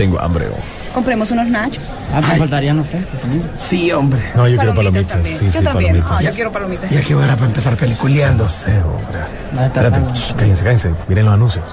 [0.00, 0.46] tengo hambre.
[0.48, 0.94] oh.
[0.94, 1.84] Compremos unos nachos.
[2.14, 3.42] Ah, me faltarían los frescos también.
[3.68, 4.18] Sí, hombre.
[4.34, 5.08] No, yo quiero palomitas.
[5.08, 5.38] también.
[5.38, 5.92] Sí, yo sí, también.
[5.92, 6.10] palomitas.
[6.10, 6.90] Ah, yo quiero palomitas.
[6.90, 8.44] Ya que hora para empezar peliculeando.
[8.44, 9.18] No sé, hombre.
[9.52, 10.00] No, Espérate,
[10.38, 10.90] cállense, cállense.
[11.06, 11.64] Miren los anuncios.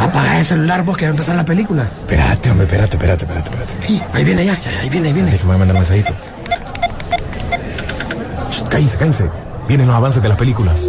[0.00, 1.82] Apaga el celular vos que va a empezar la película.
[1.82, 3.86] Espérate, hombre, espérate, espérate, espérate, espérate.
[3.86, 5.30] Sí, ahí viene ya, ya, ahí viene, ahí viene.
[5.30, 6.12] Déjame mandar un mensajito.
[8.50, 9.24] Shh, Cállense, cállense.
[9.68, 10.88] Vienen los avances de las películas.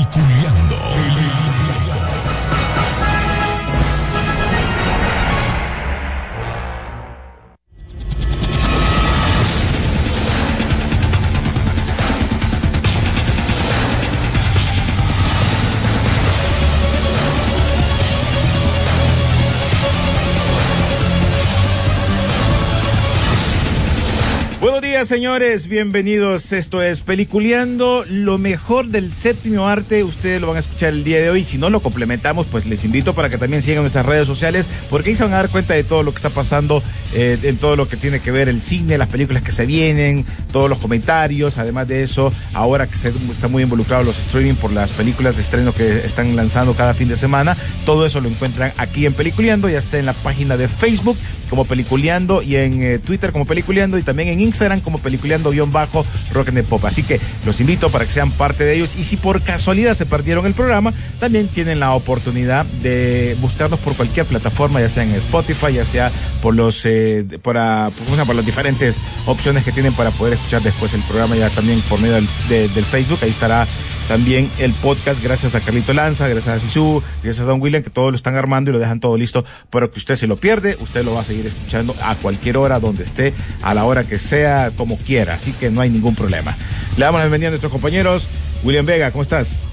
[25.11, 25.67] Señores.
[25.67, 26.53] Bienvenidos.
[26.53, 28.05] Esto es Peliculeando.
[28.07, 30.05] Lo mejor del séptimo arte.
[30.05, 31.43] Ustedes lo van a escuchar el día de hoy.
[31.43, 35.09] Si no lo complementamos, pues les invito para que también sigan nuestras redes sociales, porque
[35.09, 36.81] ahí se van a dar cuenta de todo lo que está pasando
[37.13, 40.25] eh, en todo lo que tiene que ver el cine, las películas que se vienen,
[40.53, 41.57] todos los comentarios.
[41.57, 45.41] Además de eso, ahora que se está muy involucrado los streaming por las películas de
[45.41, 49.67] estreno que están lanzando cada fin de semana, todo eso lo encuentran aquí en Peliculeando,
[49.67, 51.17] ya sea en la página de Facebook
[51.51, 56.49] como Peliculeando y en eh, Twitter como Peliculeando y también en Instagram como Peliculeando-Bajo Rock
[56.49, 56.83] and Pop.
[56.85, 60.05] Así que los invito para que sean parte de ellos y si por casualidad se
[60.05, 65.13] perdieron el programa, también tienen la oportunidad de buscarnos por cualquier plataforma, ya sea en
[65.15, 68.25] Spotify, ya sea por los eh, para, por, ¿cómo se llama?
[68.25, 71.99] por las diferentes opciones que tienen para poder escuchar después el programa ya también por
[71.99, 73.19] medio del, de- del Facebook.
[73.21, 73.67] Ahí estará
[74.11, 77.89] también el podcast, gracias a Carlito Lanza, gracias a Sisu, gracias a Don William, que
[77.89, 80.75] todos lo están armando y lo dejan todo listo, pero que usted se lo pierde,
[80.81, 84.19] usted lo va a seguir escuchando a cualquier hora, donde esté, a la hora que
[84.19, 86.57] sea, como quiera, así que no hay ningún problema.
[86.97, 88.27] Le damos la bienvenida a nuestros compañeros.
[88.65, 89.63] William Vega, ¿cómo estás?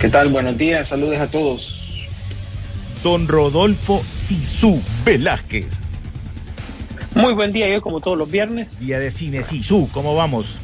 [0.00, 0.30] ¿Qué tal?
[0.30, 2.08] Buenos días, saludos a todos.
[3.04, 5.68] Don Rodolfo Sisu Velázquez,
[7.14, 8.76] Muy buen día, yo como todos los viernes.
[8.80, 10.58] día de cine Sisu, ¿cómo vamos?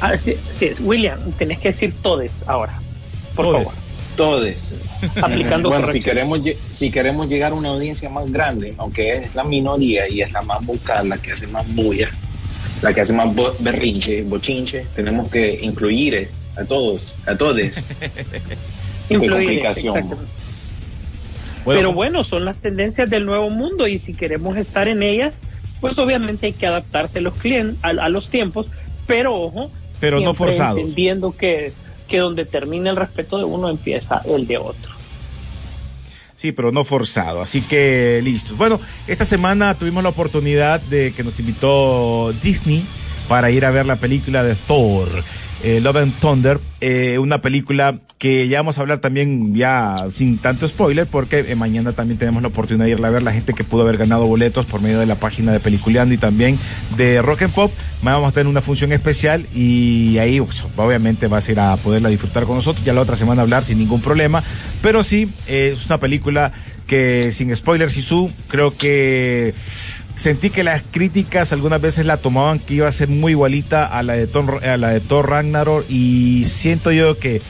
[0.00, 2.78] Así, así es, William, tenés que decir todes ahora,
[3.34, 3.64] por Todes.
[3.68, 3.82] favor.
[4.16, 4.74] Todos.
[5.22, 6.40] Aplicando bueno, si queremos,
[6.72, 10.42] si queremos llegar a una audiencia más grande, aunque es la minoría y es la
[10.42, 12.10] más vocal, la que hace más bulla,
[12.82, 17.56] la que hace más bo- berrinche, bochinche, tenemos que incluir es a todos, a todos.
[19.08, 19.96] Influir, complicación.
[19.96, 20.32] exactamente.
[21.64, 25.34] Pero bueno, son las tendencias del nuevo mundo y si queremos estar en ellas,
[25.80, 28.66] pues obviamente hay que adaptarse a los, clien- a, a los tiempos,
[29.06, 29.70] pero ojo,
[30.00, 30.78] Pero no forzados.
[30.78, 31.72] entendiendo que,
[32.06, 34.98] que donde termina el respeto de uno empieza el de otro.
[36.38, 37.42] Sí, pero no forzado.
[37.42, 38.56] Así que listos.
[38.56, 42.84] Bueno, esta semana tuvimos la oportunidad de que nos invitó Disney
[43.28, 45.08] para ir a ver la película de Thor,
[45.64, 50.38] eh, Love and Thunder, eh, una película que ya vamos a hablar también ya sin
[50.38, 53.54] tanto spoiler porque eh, mañana también tenemos la oportunidad de irla a ver la gente
[53.54, 56.58] que pudo haber ganado boletos por medio de la página de Peliculeando y también
[56.96, 57.72] de Rock and Pop.
[58.02, 62.08] Vamos a tener una función especial y ahí pues, obviamente vas a ir a poderla
[62.08, 62.84] disfrutar con nosotros.
[62.84, 64.42] Ya la otra semana hablar sin ningún problema.
[64.82, 66.52] Pero sí, eh, es una película
[66.88, 69.54] que sin spoilers y su, creo que
[70.16, 74.02] sentí que las críticas algunas veces la tomaban que iba a ser muy igualita a
[74.02, 77.40] la de Thor, a la de Thor Ragnarok y siento yo que,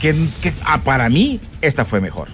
[0.00, 2.28] que, que, ah, para mí esta fue mejor.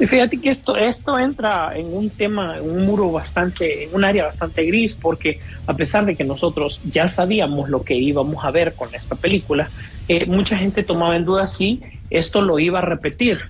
[0.00, 4.04] Y fíjate que esto, esto entra en un tema, en un muro bastante, en un
[4.04, 8.52] área bastante gris, porque a pesar de que nosotros ya sabíamos lo que íbamos a
[8.52, 9.70] ver con esta película,
[10.06, 13.40] eh, mucha gente tomaba en duda si esto lo iba a repetir,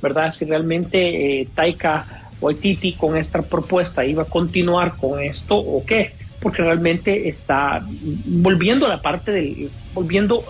[0.00, 0.32] ¿verdad?
[0.32, 6.12] Si realmente eh, Taika Waititi con esta propuesta iba a continuar con esto o qué,
[6.40, 7.84] porque realmente está
[8.24, 10.42] volviendo a la parte del, volviendo,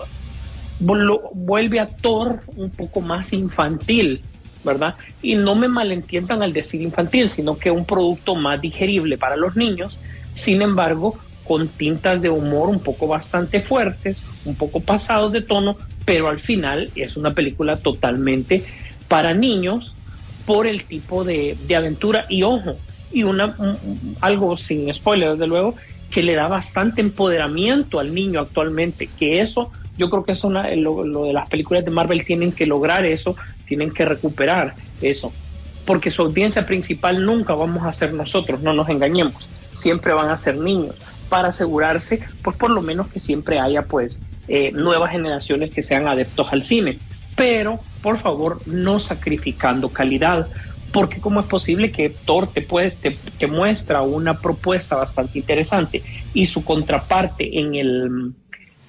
[0.79, 4.25] vuelve a Thor un poco más infantil,
[4.63, 4.95] ¿verdad?
[5.21, 9.55] Y no me malentiendan al decir infantil, sino que un producto más digerible para los
[9.55, 10.01] niños,
[10.33, 15.77] sin embargo, con tintas de humor un poco bastante fuertes, un poco pasados de tono,
[16.05, 18.65] pero al final es una película totalmente
[19.07, 19.97] para niños
[20.45, 25.47] por el tipo de, de aventura y ojo, y una un- algo sin spoiler desde
[25.47, 25.75] luego,
[26.09, 30.73] que le da bastante empoderamiento al niño actualmente, que eso yo creo que eso una-
[30.75, 33.35] lo, lo de las películas de Marvel tienen que lograr eso,
[33.65, 35.37] tienen que recuperar eso.
[35.85, 40.37] porque su audiencia principal nunca vamos a ser nosotros, no nos engañemos, siempre van a
[40.37, 45.71] ser niños, para asegurarse, pues por lo menos que siempre haya pues eh, nuevas generaciones
[45.71, 47.01] que sean adeptos al cine.
[47.35, 50.49] Pero, por favor, no sacrificando calidad,
[50.91, 56.03] porque cómo es posible que Thor te, puedes, te, te muestra una propuesta bastante interesante
[56.33, 58.33] y su contraparte en, el,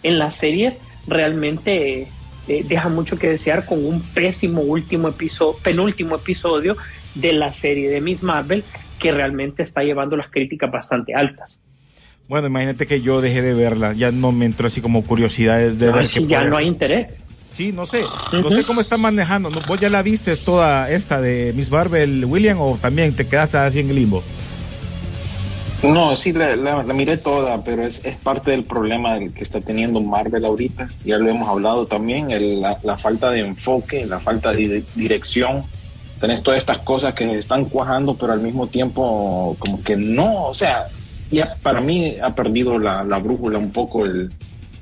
[0.03, 2.09] en la serie realmente
[2.49, 6.77] eh, deja mucho que desear con un pésimo último episodio, penúltimo episodio
[7.15, 8.65] de la serie de Miss Marvel
[8.99, 11.59] que realmente está llevando las críticas bastante altas.
[12.29, 15.73] Bueno, imagínate que yo dejé de verla, ya no me entró así como curiosidad de,
[15.73, 17.19] de No, ver que ya no hay interés.
[17.53, 19.51] Sí, no sé, no sé cómo está manejando.
[19.67, 23.81] ¿Vos ya la viste toda esta de Miss Marvel, William, o también te quedaste así
[23.81, 24.23] en el limbo?
[25.83, 30.45] No, sí, la, miré toda, pero es, es parte del problema que está teniendo Marvel
[30.45, 30.91] ahorita.
[31.05, 32.29] Ya lo hemos hablado también,
[32.61, 35.65] la, la falta de enfoque, la falta de di- dirección.
[36.21, 40.55] Tenés todas estas cosas que están cuajando, pero al mismo tiempo como que no, o
[40.55, 40.89] sea,
[41.31, 44.31] ya para mí ha perdido la, la brújula un poco el,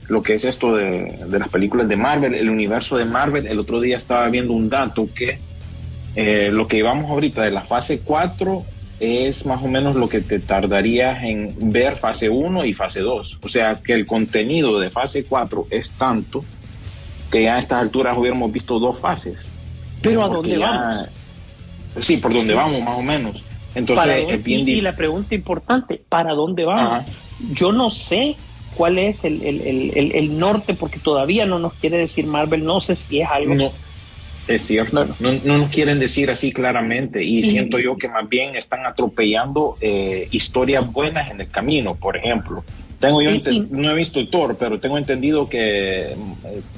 [0.08, 3.46] lo que es esto de, de las películas de Marvel, el universo de Marvel.
[3.46, 5.38] El otro día estaba viendo un dato que
[6.16, 8.64] eh, lo que llevamos ahorita de la fase 4
[9.00, 13.38] es más o menos lo que te tardarías en ver fase 1 y fase 2.
[13.42, 16.44] O sea que el contenido de fase 4 es tanto
[17.30, 19.38] que ya a estas alturas hubiéramos visto dos fases.
[20.02, 21.08] Pero ¿a dónde ya- vamos?
[22.00, 23.42] Sí, por donde vamos más o menos.
[23.74, 26.92] Entonces ¿Para es dónde- bien y, la pregunta importante, ¿para dónde vamos?
[27.02, 27.06] Ajá.
[27.52, 28.36] Yo no sé
[28.76, 32.64] cuál es el, el- el- el- el norte, porque todavía no nos quiere decir Marvel,
[32.64, 33.54] no sé si es algo...
[33.54, 33.72] No,
[34.48, 35.06] es cierto.
[35.20, 39.76] No, no nos quieren decir así claramente y, siento yo que más bien están atropellando
[39.80, 41.94] eh, historias buenas en el camino.
[41.94, 42.64] Por ejemplo,
[42.98, 43.30] tengo yo
[43.70, 46.16] no he visto Thor, pero tengo entendido que eh,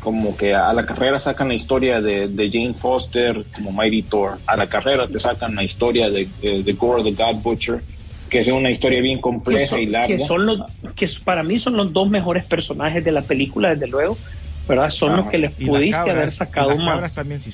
[0.01, 4.39] como que a la carrera sacan la historia de, de Jane Foster como Mighty Thor.
[4.47, 7.83] A la carrera te sacan la historia de, de, de Gore the God Butcher,
[8.29, 10.17] que es una historia bien compleja son, y larga.
[10.17, 10.61] que son los
[10.95, 14.19] que para mí son los dos mejores personajes de la película, desde luego,
[14.71, 14.91] ¿verdad?
[14.91, 17.13] Son los que les pudiste cabras, haber sacado las más.
[17.13, 17.53] también sí.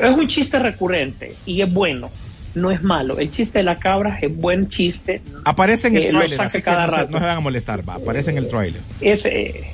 [0.00, 2.10] Es un chiste recurrente y es bueno,
[2.54, 3.18] no es malo.
[3.18, 5.22] El chiste de la cabra es buen chiste.
[5.44, 7.88] Aparece en el Eh, trailer, así que cada no se, no se van a molestar,
[7.88, 8.82] va, aparece en el trailer.
[9.00, 9.72] Es, eh,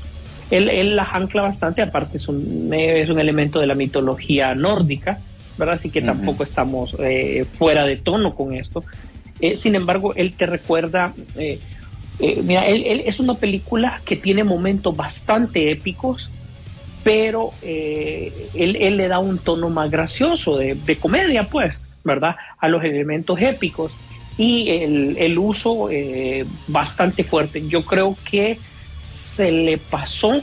[0.50, 4.54] él, él las ancla bastante, aparte es un, eh, es un elemento de la mitología
[4.54, 5.18] nórdica,
[5.58, 5.76] ¿verdad?
[5.76, 8.84] Así que tampoco estamos eh, fuera de tono con esto.
[9.40, 11.12] Eh, sin embargo, él te recuerda,
[12.18, 16.30] eh, mira, él, él es una película que tiene momentos bastante épicos,
[17.02, 22.36] pero eh, él, le da un tono más gracioso, de, comedia, pues, ¿verdad?
[22.58, 23.92] A los elementos épicos
[24.36, 27.66] y el, el uso eh, bastante fuerte.
[27.68, 28.58] Yo creo que
[29.36, 30.40] se le pasó,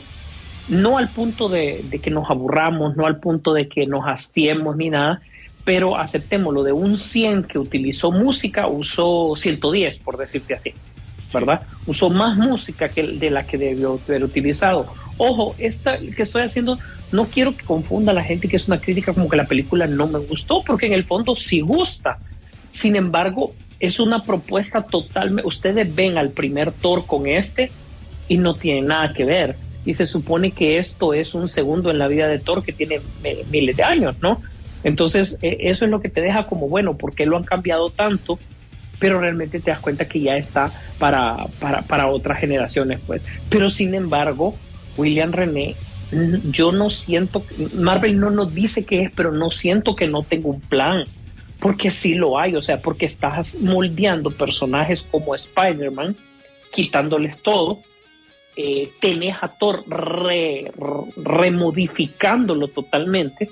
[0.67, 4.75] no al punto de, de que nos aburramos, no al punto de que nos hastiemos
[4.75, 5.21] ni nada,
[5.63, 10.73] pero aceptémoslo, de un 100 que utilizó música, usó 110, por decirte así,
[11.33, 11.61] ¿verdad?
[11.85, 14.93] Usó más música que de la que debió haber utilizado.
[15.17, 16.77] Ojo, esta que estoy haciendo,
[17.11, 19.87] no quiero que confunda a la gente que es una crítica como que la película
[19.87, 22.19] no me gustó, porque en el fondo sí gusta.
[22.71, 25.47] Sin embargo, es una propuesta totalmente.
[25.47, 27.71] Ustedes ven al primer Thor con este
[28.27, 29.57] y no tiene nada que ver.
[29.85, 33.01] Y se supone que esto es un segundo en la vida de Thor que tiene
[33.49, 34.41] miles de años, ¿no?
[34.83, 38.39] Entonces, eh, eso es lo que te deja como bueno, porque lo han cambiado tanto,
[39.01, 43.23] pero realmente te das cuenta que ya está para, para, para otras generaciones, pues.
[43.49, 44.59] Pero sin embargo,
[44.95, 45.75] William René,
[46.43, 50.49] yo no siento, Marvel no nos dice qué es, pero no siento que no tenga
[50.49, 51.05] un plan,
[51.59, 56.15] porque sí lo hay, o sea, porque estás moldeando personajes como Spider-Man,
[56.71, 57.79] quitándoles todo,
[58.55, 63.49] eh, tenés a Thor re- re- remodificándolo totalmente,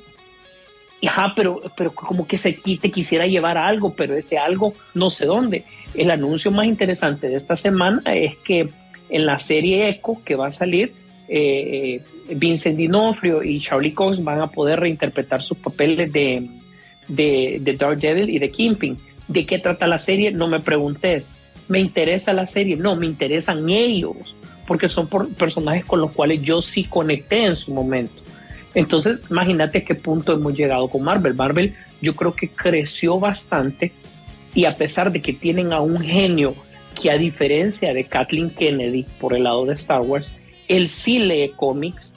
[1.07, 5.09] Ajá, pero, pero como que se te quisiera llevar a algo, pero ese algo no
[5.09, 5.63] sé dónde.
[5.95, 8.69] El anuncio más interesante de esta semana es que
[9.09, 10.93] en la serie Echo que va a salir,
[11.29, 16.47] eh, Vincent D'Onofrio y Charlie Cox van a poder reinterpretar sus papeles de,
[17.07, 18.97] de, de Daredevil y de Kingpin.
[19.27, 20.31] ¿De qué trata la serie?
[20.31, 21.23] No me pregunté.
[21.67, 22.75] ¿Me interesa la serie?
[22.75, 24.35] No, me interesan ellos,
[24.67, 28.18] porque son por- personajes con los cuales yo sí conecté en su momento.
[28.73, 31.33] Entonces, imagínate a qué punto hemos llegado con Marvel.
[31.33, 33.91] Marvel yo creo que creció bastante
[34.53, 36.55] y a pesar de que tienen a un genio
[36.99, 40.29] que a diferencia de Kathleen Kennedy por el lado de Star Wars,
[40.67, 42.11] él sí lee cómics.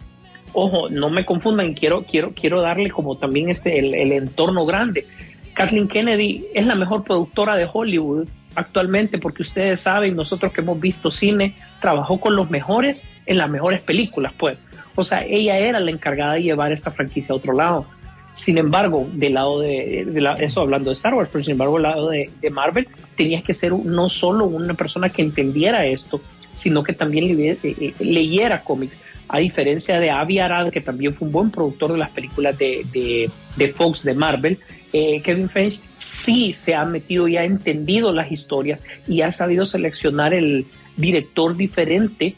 [0.53, 5.07] Ojo, no me confundan, quiero, quiero, quiero darle como también este, el, el entorno grande.
[5.55, 10.79] Kathleen Kennedy es la mejor productora de Hollywood actualmente porque ustedes saben, nosotros que hemos
[10.79, 14.59] visto cine, trabajó con los mejores en las mejores películas, pues.
[14.95, 17.87] O sea, ella era la encargada de llevar esta franquicia a otro lado.
[18.35, 21.83] Sin embargo, del lado de, la- eso hablando de Star Wars, pero sin embargo, del
[21.83, 26.21] lado de, Marvel, tenías que ser no solo una persona que entendiera esto,
[26.55, 28.97] sino que también eh, eh, leyera cómics.
[29.29, 32.85] A diferencia de Avi Arad, que también fue un buen productor de las películas de,
[32.93, 34.59] de, de Fox, de Marvel,
[34.93, 39.65] eh, Kevin Feige sí se ha metido y ha entendido las historias y ha sabido
[39.65, 42.35] seleccionar el director diferente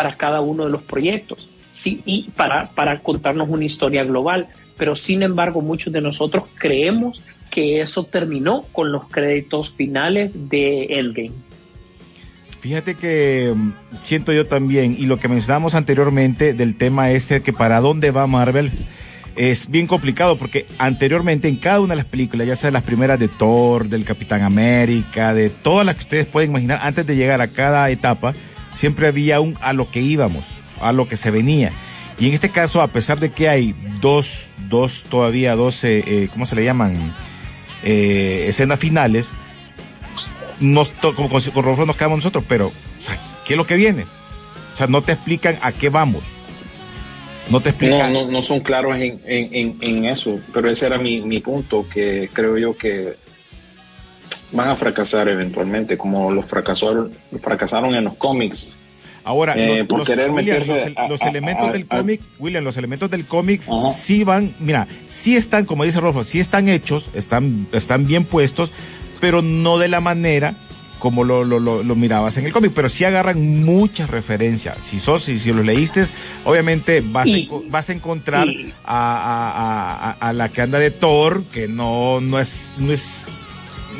[0.00, 4.48] para cada uno de los proyectos sí, y para, para contarnos una historia global.
[4.78, 10.86] Pero sin embargo, muchos de nosotros creemos que eso terminó con los créditos finales de
[10.98, 11.32] Endgame.
[12.60, 17.52] Fíjate que mm, siento yo también, y lo que mencionábamos anteriormente del tema este, que
[17.52, 18.70] para dónde va Marvel,
[19.36, 23.18] es bien complicado porque anteriormente en cada una de las películas, ya sea las primeras
[23.18, 27.42] de Thor, del Capitán América, de todas las que ustedes pueden imaginar, antes de llegar
[27.42, 28.32] a cada etapa,
[28.74, 30.44] siempre había un a lo que íbamos,
[30.80, 31.72] a lo que se venía.
[32.18, 36.44] Y en este caso, a pesar de que hay dos, dos todavía, dos, eh, ¿cómo
[36.46, 36.96] se le llaman?
[37.82, 39.32] Eh, escenas finales,
[40.60, 44.04] nos como con, con nos quedamos nosotros, pero, o sea, ¿qué es lo que viene?
[44.74, 46.22] O sea, no te explican a qué vamos.
[47.48, 48.12] No te No, explican.
[48.12, 51.86] no, no son claros en, en, en, en eso, pero ese era mi, mi punto,
[51.88, 53.14] que creo yo que
[54.52, 57.10] van a fracasar eventualmente, como los fracasaron,
[57.42, 58.76] fracasaron en los cómics.
[59.22, 62.20] Ahora, Eh, los, por los- querer William, los, a- los a- elementos a- del cómic,
[62.38, 63.60] William, los elementos del cómic
[63.94, 68.72] sí van, mira, sí están, como dice Rolfo, sí están hechos, están, están bien puestos,
[69.20, 70.54] pero no de la manera
[71.00, 74.76] como lo, lo, lo, lo mirabas en el cómic, pero sí agarran muchas referencias.
[74.82, 76.04] Si sos, si, si los leíste,
[76.44, 80.90] obviamente vas, Y- a, vas a encontrar y- a, a- a la que anda de
[80.90, 83.26] Thor, que no, no es, no es,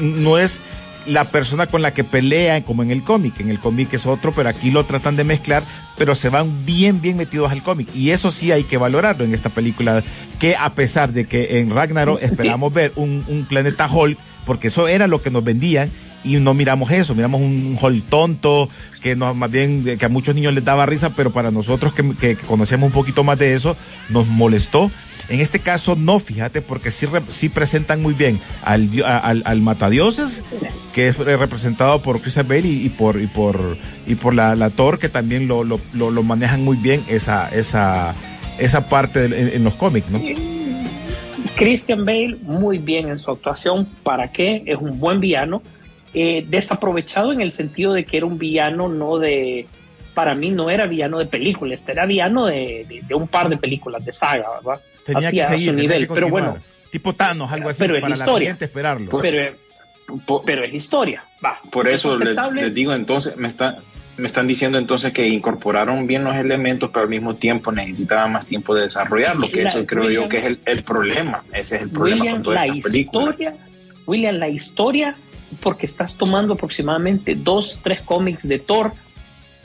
[0.00, 0.60] no es
[1.06, 3.40] la persona con la que pelean como en el cómic.
[3.40, 5.62] En el cómic es otro, pero aquí lo tratan de mezclar,
[5.96, 7.88] pero se van bien, bien metidos al cómic.
[7.94, 10.02] Y eso sí hay que valorarlo en esta película,
[10.38, 14.88] que a pesar de que en Ragnarok esperamos ver un, un planeta Hulk, porque eso
[14.88, 15.90] era lo que nos vendían,
[16.22, 18.68] y no miramos eso, miramos un Hulk tonto,
[19.00, 22.02] que no, más bien que a muchos niños les daba risa, pero para nosotros que,
[22.16, 23.74] que- que conocíamos un poquito más de eso,
[24.10, 24.90] nos molestó.
[25.30, 28.90] En este caso no, fíjate, porque sí, sí presentan muy bien al,
[29.44, 30.42] al, matadioses,
[30.92, 34.98] que es representado por Chris Bale y, por y por y por la, la Thor,
[34.98, 38.14] que también lo, lo, lo, manejan muy bien esa esa
[38.58, 40.20] esa parte en, los cómics, ¿no?
[41.56, 43.86] Christian Bale, muy bien en su actuación.
[44.02, 44.62] ¿Para qué?
[44.66, 45.62] Es un buen villano.
[46.12, 49.66] Eh, desaprovechado en el sentido de que era un villano no de.
[50.14, 53.56] Para mí no era villano de película, este era villano de- de un par de
[53.56, 54.80] películas de saga, ¿verdad?
[55.14, 56.56] Tenía Hacía que seguir, su nivel, que pero bueno,
[56.90, 58.38] tipo Thanos, algo así, Pero es para la historia.
[58.38, 59.18] siguiente esperarlo.
[59.20, 59.54] pero,
[60.44, 61.22] pero es historia.
[61.44, 63.76] Va, Por es eso les, digo entonces, me están
[64.16, 68.44] me están diciendo entonces que incorporaron bien los elementos, pero al mismo tiempo necesitaban más
[68.44, 71.76] tiempo de desarrollarlo, que La- eso creo William- yo que es el, el problema, ese
[71.76, 73.54] es el problema William, con todas la historia,
[74.06, 75.14] William, la historia,
[75.62, 78.92] porque estás tomando aproximadamente dos, tres cómics de Thor,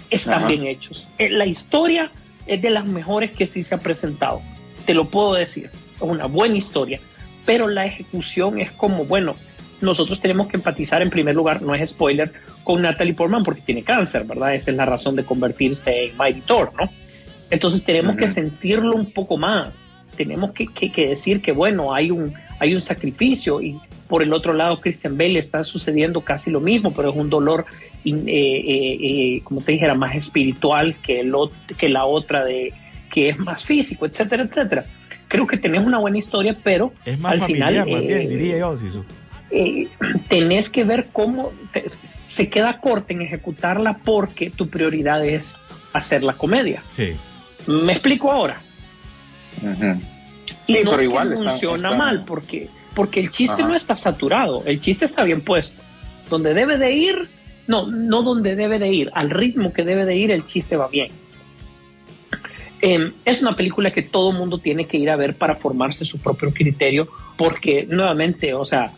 [0.09, 0.47] están Ajá.
[0.47, 1.05] bien hechos.
[1.17, 2.09] Eh, La historia
[2.47, 4.41] es de las mejores que sí se ha presentado,
[4.85, 6.99] te lo puedo decir, es una buena historia,
[7.45, 9.35] pero la ejecución es como, bueno,
[9.81, 12.31] nosotros tenemos que empatizar en primer lugar, no es spoiler,
[12.63, 14.55] con Natalie Portman porque tiene cáncer, ¿verdad?
[14.55, 16.89] Esa es la razón de convertirse en Mighty Thor, ¿no?
[17.51, 19.73] Entonces tenemos que sentirlo un poco más.
[20.17, 23.77] Tenemos que, que- que decir que, bueno, hay un, hay un sacrificio y
[24.07, 27.65] por el otro lado, Christian Bale está sucediendo casi lo mismo, pero es un dolor,
[28.03, 31.33] in- eh, eh, eh, como te dijera, más espiritual que, el,
[31.77, 32.71] que la otra de
[33.09, 34.85] que es más físico, etcétera, etcétera.
[35.27, 38.27] Creo que tenés una buena historia, pero es más al familiar, final más bien, eh,
[38.27, 38.77] diría yo.
[38.77, 39.03] Sisu.
[39.51, 39.87] eh,
[40.29, 41.85] tenés que ver cómo te-
[42.29, 45.55] se queda corta en ejecutarla porque tu prioridad es
[45.93, 46.81] hacer la comedia.
[46.91, 47.13] Sí.
[47.67, 48.57] ¿Me explico ahora?
[49.61, 49.99] Ujú.
[50.67, 53.61] Y Sí, no pero es que igual está- funciona está- mal porque, porque el chiste
[53.61, 53.67] Ajá.
[53.69, 55.81] no está saturado, el chiste está bien puesto.
[56.29, 57.29] Donde debe de ir,
[57.67, 60.87] no, no donde debe de ir, al ritmo que debe de ir, el chiste va
[60.87, 61.09] bien.
[62.81, 66.19] Eh, es una película que todo mundo tiene que ir a ver para formarse su
[66.19, 68.91] propio criterio, porque nuevamente, o sea,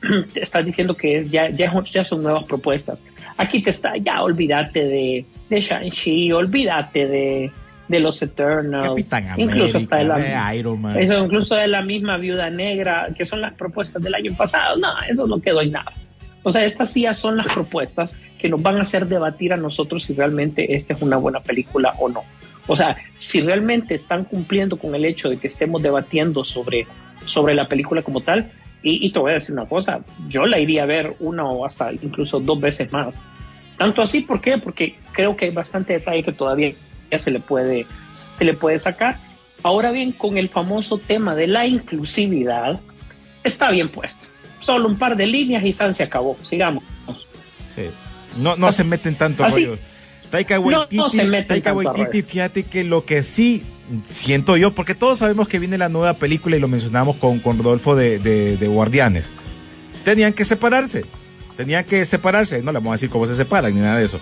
[0.32, 3.02] te estás diciendo que ya, ya, ya son nuevas propuestas.
[3.36, 7.52] Aquí te está, ya olvídate de, de Shang-Chi, olvídate de,
[7.88, 10.98] de los Eternals, Capitán incluso hasta de América, la, de Iron Man.
[10.98, 14.76] eso incluso de la misma viuda negra, que son las propuestas del año pasado.
[14.76, 15.92] No, eso no quedó en nada.
[16.42, 20.04] O sea, estas sí son las propuestas que nos van a hacer debatir a nosotros
[20.04, 22.22] si realmente esta es una buena película o no.
[22.70, 26.86] O sea, si realmente están cumpliendo con el hecho de que estemos debatiendo sobre,
[27.26, 30.58] sobre la película como tal, y, y te voy a decir una cosa, yo la
[30.58, 33.14] iría a ver una o hasta incluso dos veces más.
[33.76, 34.56] Tanto así, ¿por qué?
[34.58, 36.72] Porque creo que hay bastante detalle que todavía
[37.10, 37.86] ya se le puede,
[38.38, 39.16] se le puede sacar
[39.62, 42.80] Ahora bien, con el famoso tema de la inclusividad,
[43.44, 44.26] está bien puesto.
[44.62, 46.36] Solo un par de líneas y San se acabó.
[46.48, 46.84] Sigamos.
[47.74, 47.82] Sí.
[48.38, 49.78] No, no se meten tanto rollo.
[50.30, 53.62] Taika No, no Waititi, se meten Taika Waititi, fíjate que lo que sí
[54.08, 57.58] siento yo, porque todos sabemos que viene la nueva película y lo mencionamos con, con
[57.58, 59.30] Rodolfo de, de- de Guardianes.
[60.04, 61.04] Tenían que separarse.
[61.56, 62.62] Tenían que separarse.
[62.62, 64.20] No le vamos a decir cómo se separan ni nada de eso.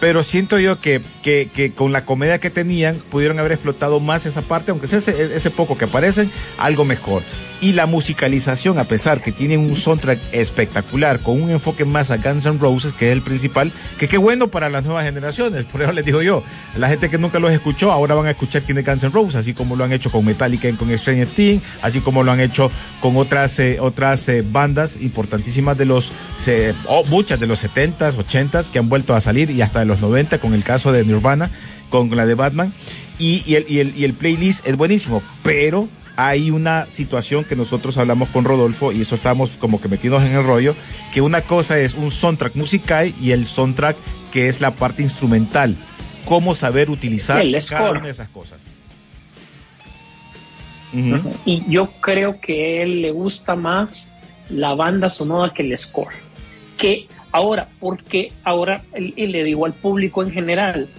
[0.00, 4.24] Pero siento yo que, que, que con la comedia que tenían pudieron haber explotado más
[4.24, 7.22] esa parte, aunque sea ese, ese poco que aparecen, algo mejor.
[7.60, 12.16] Y la musicalización, a pesar que tiene un soundtrack espectacular, con un enfoque más a
[12.16, 15.64] Guns N' Roses, que es el principal, que qué bueno para las nuevas generaciones.
[15.64, 16.42] Por eso les digo yo,
[16.78, 19.34] la gente que nunca los escuchó, ahora van a escuchar quién es Guns N' Roses,
[19.34, 22.40] así como lo han hecho con Metallica y con Stranger Things, así como lo han
[22.40, 22.70] hecho
[23.02, 26.12] con otras, eh, otras eh, bandas importantísimas de los,
[26.46, 29.84] eh, oh, muchas de los 70s, 80s, que han vuelto a salir y hasta de
[29.84, 31.50] los 90, con el caso de Nirvana,
[31.90, 32.72] con la de Batman.
[33.18, 35.88] Y, el, y, el, y el playlist es buenísimo, pero
[36.28, 40.32] hay una situación que nosotros hablamos con Rodolfo y eso estamos como que metidos en
[40.36, 40.76] el rollo,
[41.14, 43.96] que una cosa es un soundtrack musical y el soundtrack
[44.30, 45.76] que es la parte instrumental.
[46.26, 47.96] Cómo saber utilizar El cada score.
[47.98, 48.60] una de esas cosas.
[51.46, 54.12] Y yo creo que a él le gusta más
[54.50, 56.14] la banda sonora que el score.
[56.76, 60.90] Que ahora, porque ahora, y le digo al público en general,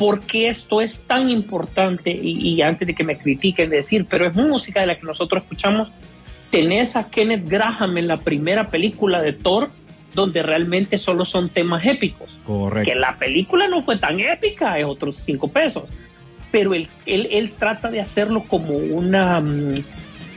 [0.00, 2.10] ¿por qué esto es tan importante?
[2.10, 5.42] Y, y antes de que me critiquen, decir, pero es música de la que nosotros
[5.42, 5.88] escuchamos.
[6.50, 9.68] Tenés a Kenneth Graham en la primera película de Thor,
[10.14, 12.30] donde realmente solo son temas épicos.
[12.46, 12.90] Correcto.
[12.90, 15.84] Que la película no fue tan épica, es otros cinco pesos.
[16.50, 19.84] Pero él, él, él trata de hacerlo como una mm,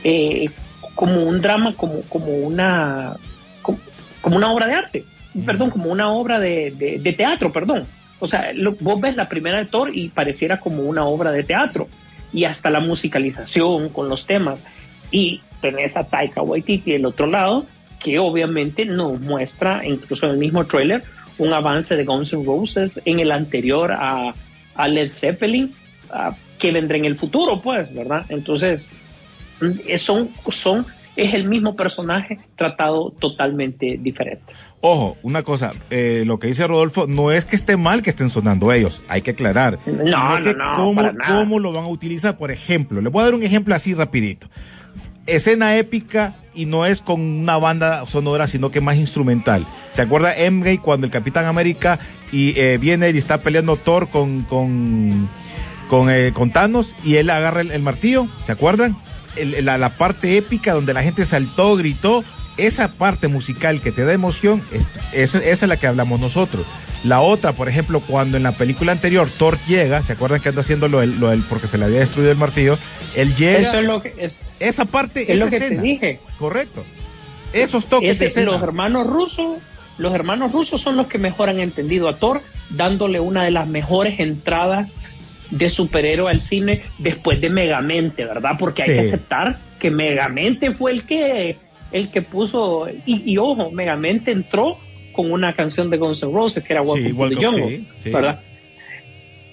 [0.04, 0.50] eh,
[0.94, 3.16] como un drama, como, como una
[3.62, 3.78] como,
[4.20, 5.04] como una obra de arte,
[5.46, 7.86] perdón, como una obra de, de- de teatro, perdón.
[8.20, 11.42] O sea, lo- vos ves la primera de Thor y pareciera como una obra de
[11.42, 11.88] teatro.
[12.32, 14.58] Y hasta la musicalización con los temas.
[15.10, 17.66] Y tenés a Taika Waititi del otro lado,
[18.02, 21.02] que obviamente nos muestra, incluso en el mismo trailer,
[21.38, 24.34] un avance de Guns N' Roses en el anterior a,
[24.74, 25.72] a Led Zeppelin,
[26.10, 28.24] ah, que vendrá en el futuro, pues, ¿verdad?
[28.28, 28.86] Entonces,
[29.60, 34.52] mm, son, son, es el mismo personaje tratado totalmente diferente.
[34.80, 38.30] Ojo, una cosa, eh, lo que dice Rodolfo, no es que esté mal que estén
[38.30, 39.78] sonando ellos, hay que aclarar.
[39.86, 41.38] No, no, que no, cómo, para nada.
[41.38, 42.36] cómo lo van a utilizar.
[42.36, 44.48] Por ejemplo, les voy a dar un ejemplo así rapidito.
[45.26, 49.64] Escena épica y no es con una banda sonora, sino que más instrumental.
[49.92, 51.98] ¿Se acuerda Emgay cuando el Capitán América
[52.30, 55.28] y eh, viene y está peleando Thor con, con,
[55.88, 58.26] con, eh, con Thanos y él agarra el, el martillo?
[58.44, 58.96] ¿Se acuerdan?
[59.36, 62.24] El- la, la parte épica donde la gente saltó, gritó,
[62.56, 66.64] esa parte musical que te da emoción, es, esa, esa es la que hablamos nosotros.
[67.02, 70.60] La otra, por ejemplo, cuando en la película anterior Thor llega, ¿se acuerdan que anda
[70.62, 72.78] haciendo lo del, lo del- porque se le había destruido el martillo?
[73.14, 75.86] Él llega, Eso es lo que, es, esa parte, es esa lo que escena, te
[75.86, 76.20] dije.
[76.38, 76.84] correcto.
[77.52, 78.52] Esos toques de Ese- escena.
[78.52, 79.58] los hermanos rusos,
[79.98, 83.68] los hermanos rusos son los que mejor han entendido a Thor, dándole una de las
[83.68, 84.92] mejores entradas
[85.56, 88.52] de superhéroe al cine después de Megamente, ¿verdad?
[88.58, 88.94] Porque hay Sí.
[88.94, 91.56] que aceptar que Megamente fue el que
[91.92, 94.78] el que puso y, y ojo, Megamente entró
[95.12, 97.76] con una canción de Guns N' Roses que era Welcome, Sí, to Welcome, the Jungle,
[97.76, 98.10] sí, sí.
[98.10, 98.40] ¿verdad?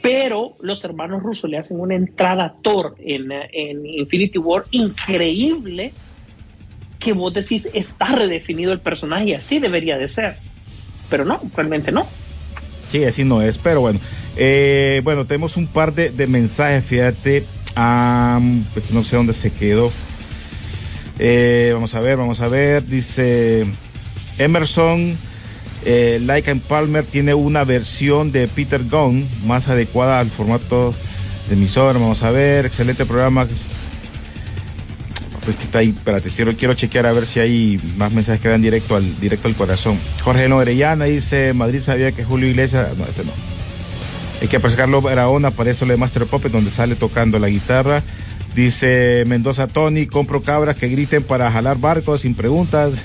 [0.02, 5.94] Pero los hermanos rusos le hacen una entrada a Thor en, en Infinity War increíble
[7.00, 10.38] que vos decís está redefinido el personaje y así debería de ser.
[11.10, 12.08] Pero no, realmente no.
[12.92, 14.02] Sí, así no es, pero bueno.
[14.36, 17.46] Eh, bueno, tenemos un par de, mensajes, fíjate.
[17.74, 19.94] pues no sé dónde se quedó.
[21.18, 22.86] Eh, vamos a ver, vamos a ver.
[22.86, 23.66] Dice
[24.38, 25.18] Emerson,
[25.86, 30.94] eh, Like and Palmer tiene una versión de Peter Gunn más adecuada al formato
[31.48, 31.94] de emisor.
[31.94, 33.48] Vamos a ver, excelente programa.
[35.44, 38.48] Pues que está ahí, espérate, quiero, quiero chequear a ver si hay más mensajes que
[38.48, 39.98] van directo al, directo al corazón.
[40.24, 43.32] Jorge Orellana dice, Madrid sabía que Julio Iglesias, no, este no.
[44.42, 48.04] Hay que Carlos Barahona, eso lo de Master Puppet, donde sale tocando la guitarra.
[48.56, 52.96] Dice Mendoza Tony, compro cabras que griten para jalar barcos sin preguntas.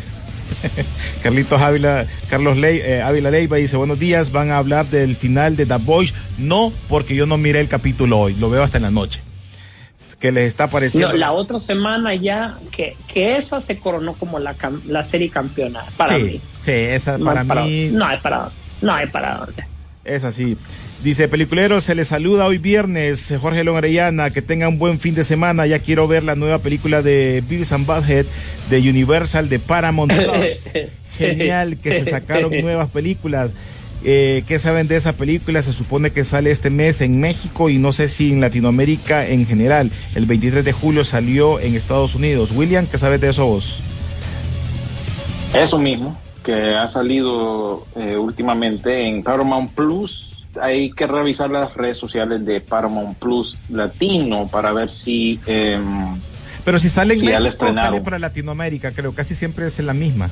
[1.23, 5.57] Carlitos Ávila, Carlos Ley, eh, Ávila Leiva dice, buenos días, van a hablar del final
[5.57, 6.15] de The Boys.
[6.39, 9.21] No, porque yo no miré el capítulo hoy, lo veo hasta en la noche.
[10.21, 11.09] Que les está pareciendo.
[11.13, 14.55] No, la otra semana ya, que, que esa se coronó como la,
[14.87, 16.41] la serie campeona para sí, mí.
[16.63, 18.49] sí, esa No para para- mí no hay para,
[18.81, 19.65] no hay para dónde.
[20.05, 20.57] es así.
[21.05, 25.15] Dice, peliculero, se les saluda hoy viernes, Jorge León Arellana, que tengan un buen fin
[25.15, 28.25] de semana, ya quiero ver la nueva película de Beavis and Butthead
[28.71, 30.71] de Universal de Paramount Plus.
[31.19, 33.51] Genial que se sacaron nuevas películas.
[34.05, 35.63] Eh, ¿Qué saben de esa película?
[35.63, 39.47] Se supone que sale este mes en México y no sé si en Latinoamérica en
[39.47, 39.91] general.
[40.15, 42.53] El 23 de julio salió en Estados Unidos.
[42.55, 43.83] William, ¿qué sabes de eso vos?
[45.55, 50.33] Eso mismo, que ha salido eh, últimamente en Paramount Plus.
[50.61, 55.39] Hay que revisar las redes sociales de Paramount Plus Latino para ver si...
[55.47, 56.19] em,
[56.65, 59.13] Pero si sale en la México, sale para Latinoamérica, creo.
[59.13, 60.31] Casi siempre es la misma.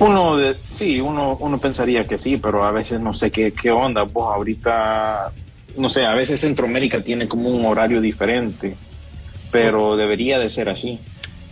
[0.00, 3.70] Uno de, sí, uno, uno pensaría que sí, pero a veces no sé qué, qué
[3.70, 4.02] onda.
[4.02, 5.32] Vos ahorita,
[5.76, 8.76] no sé, a veces Centroamérica tiene como un horario diferente,
[9.50, 11.00] pero debería de ser así.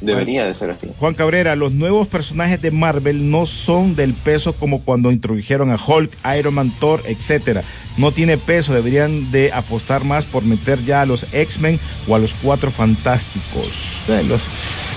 [0.01, 0.89] Debería de ser así.
[0.99, 5.77] Juan Cabrera, los nuevos personajes de Marvel no son del peso como cuando introdujeron a
[5.77, 7.63] Hulk, Iron Man, Thor, etcétera.
[7.97, 12.19] No tiene peso, deberían de apostar más por meter ya a los X-Men o a
[12.19, 14.05] los Cuatro Fantásticos.
[14.09, 14.43] Eh, los-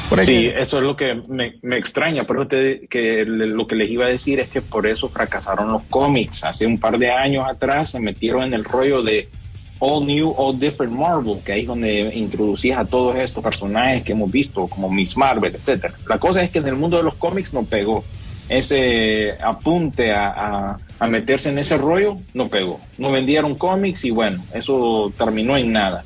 [0.10, 3.68] por ahí Sí, que- eso es lo que me, me extraña, pero te, que lo
[3.68, 6.44] que les iba a decir es que por eso fracasaron los cómics.
[6.44, 9.30] Hace un par de años atrás se metieron en el rollo de
[9.80, 14.12] All New, All Different Marvel, que ahí es donde introducías a todos estos personajes que
[14.12, 15.94] hemos visto, como Miss Marvel, etcétera.
[16.08, 18.04] La cosa es que en el mundo de los cómics no pegó.
[18.50, 22.82] Ese apunte a, meterse en ese rollo no pegó.
[22.98, 26.04] No vendieron cómics y bueno, eso terminó en nada.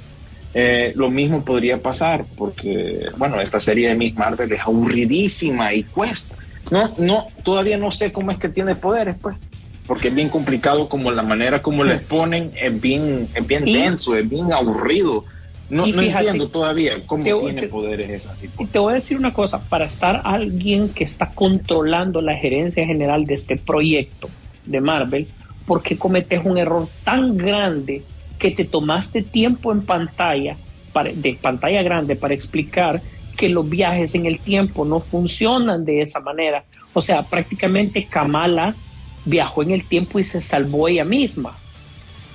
[0.53, 5.83] Eh, lo mismo podría pasar porque, bueno, esta serie de Miss Marvel es aburridísima y
[5.83, 6.35] cuesta.
[6.69, 9.35] No, no, todavía no sé cómo es que tiene poderes, pues,
[9.85, 13.73] porque es bien complicado como la manera como les ponen es bien, es bien Y-
[13.73, 15.25] denso, es bien aburrido.
[15.69, 18.61] No, no fíjate, entiendo todavía cómo te- tiene te- poderes esa tipo.
[18.63, 22.85] Y te voy a decir una cosa, para estar alguien que está controlando la gerencia
[22.85, 24.33] general de este proyecto
[24.65, 25.31] de Marvel,
[25.65, 30.59] ¿por qué cometes un error tan grande que te tomaste tiempo en pantalla,
[30.91, 33.03] para- de pantalla grande, para explicar
[33.35, 36.65] que los viajes en el tiempo no funcionan de esa manera?
[36.93, 38.77] O sea, prácticamente Kamala
[39.25, 41.57] viajó en el tiempo y se salvó ella misma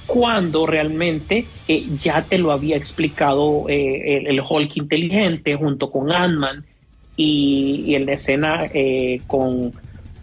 [0.09, 6.11] cuando realmente eh, ya te lo había explicado eh, el, el Hulk inteligente junto con
[6.11, 6.65] Ant-Man
[7.15, 9.75] y, y en la escena eh, con,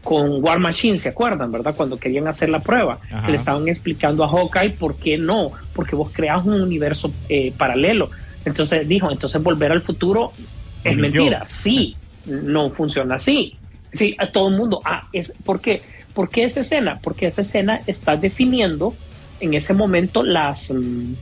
[0.03, 1.75] con War Machine, ¿se acuerdan, verdad?
[1.75, 5.95] Cuando querían hacer la prueba, que le estaban explicando a Hawkeye por qué no, porque
[5.95, 8.09] vos creas un universo eh, paralelo.
[8.43, 10.31] Entonces dijo, entonces volver al futuro
[10.83, 13.57] es mentira, sí, no funciona así.
[13.93, 15.81] Sí, a todo el mundo, ah, es, ¿por qué?
[16.15, 16.99] ¿Por qué esa escena?
[17.03, 18.95] Porque esa escena está definiendo
[19.41, 21.13] en ese momento las, mm,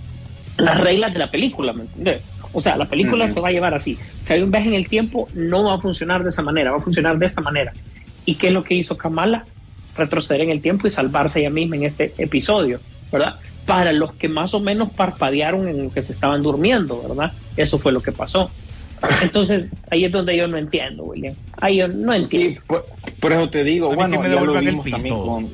[0.57, 2.21] las reglas de la película, ¿me entiendes?
[2.53, 3.97] O sea, la película se va a llevar así.
[4.23, 6.77] Si hay un viaje en el tiempo, no va a funcionar de esa manera, va
[6.77, 7.73] a funcionar de esta manera.
[8.25, 9.45] ¿Y qué es lo que hizo Kamala?
[9.97, 12.79] Retroceder en el tiempo y salvarse ella misma en este episodio,
[13.11, 13.37] ¿verdad?
[13.65, 17.33] Para los que más o menos parpadearon en lo que se estaban durmiendo, ¿verdad?
[17.57, 18.51] Eso fue lo que pasó.
[19.21, 21.35] Entonces, ahí es donde yo no entiendo, William.
[21.59, 22.59] Ahí yo no entiendo.
[22.59, 22.85] Sí, por,
[23.19, 25.49] por eso te digo, A bueno, que me ya lo vimos también con...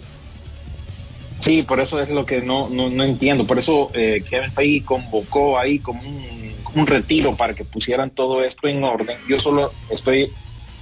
[1.39, 3.45] Sí, por eso es lo que no, no, no entiendo.
[3.45, 8.09] Por eso eh, Kevin Feige convocó ahí como un, como un retiro para que pusieran
[8.09, 9.17] todo esto en orden.
[9.27, 10.31] Yo solo estoy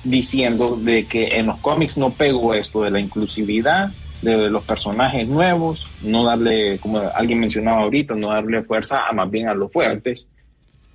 [0.03, 5.27] diciendo de que en los cómics no pegó esto de la inclusividad, de los personajes
[5.27, 9.71] nuevos, no darle, como alguien mencionaba ahorita, no darle fuerza a más bien a los
[9.71, 10.27] fuertes.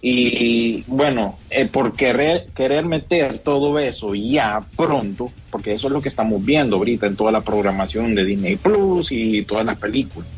[0.05, 6.03] Y bueno, eh, por querer, querer meter todo eso ya pronto, porque eso es lo
[6.03, 10.29] que estamos viendo ahorita en toda la programación de Disney Plus y todas las películas.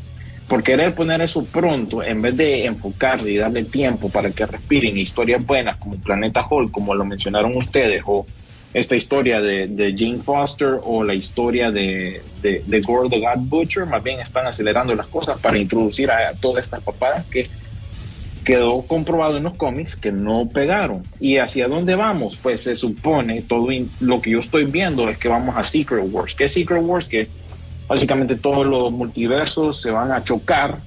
[0.47, 4.99] Por querer poner eso pronto, en vez de enfocarse y darle tiempo para que respiren
[4.99, 8.27] historias buenas como Planeta Hulk, como lo mencionaron ustedes, o
[8.71, 13.39] esta historia de, de Jane Foster o la historia de, de, de Gore the God
[13.47, 17.49] Butcher, más bien están acelerando las cosas para introducir a todas estas papadas que
[18.45, 21.03] quedó comprobado en los cómics que no pegaron.
[21.19, 22.37] ¿Y hacia dónde vamos?
[22.41, 23.67] Pues se supone, todo
[23.99, 26.35] lo que yo estoy viendo es que vamos a Secret Wars.
[26.35, 27.07] ¿Qué es Secret Wars?
[27.07, 27.27] Que
[27.87, 30.77] básicamente todos los multiversos se van a chocar,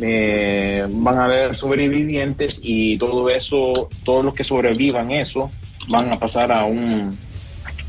[0.00, 5.50] eh, van a haber sobrevivientes y todo eso, todos los que sobrevivan eso,
[5.88, 7.16] van a pasar a un,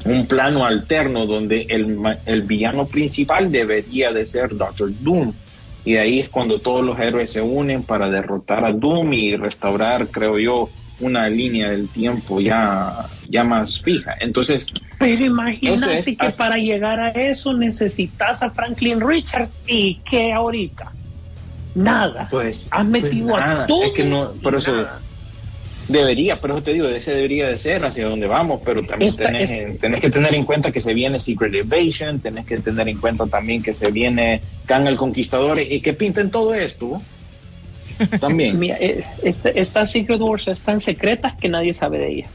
[0.06, 5.34] un plano alterno donde el, el villano principal debería de ser Doctor Doom.
[5.88, 10.10] Y ahí es cuando todos los héroes se unen para derrotar a Doom y restaurar,
[10.10, 10.69] creo yo,
[11.00, 14.13] una línea del tiempo ya, ya más fija.
[14.19, 14.67] Entonces,
[15.00, 20.91] Pero imagínate es, que para llegar a eso necesitas a Franklin Richards y que ahorita
[21.73, 22.28] nada.
[22.30, 25.00] pues, Has metido pues a nada, todo es que no, por eso nada.
[25.88, 29.26] Debería, pero eso te digo, ese debería de ser hacia donde vamos, pero también Esta-
[29.26, 32.88] tenés, esta- tenés que tener en cuenta que se viene Secret Invasion, tenés que tener
[32.89, 37.02] en cuenta también que se viene Kang el Conquistador y que pinten todo esto.
[38.19, 38.60] También.
[38.60, 42.30] Mira, eh, esta- estas Secret Wars están secretas que nadie sabe de ellas.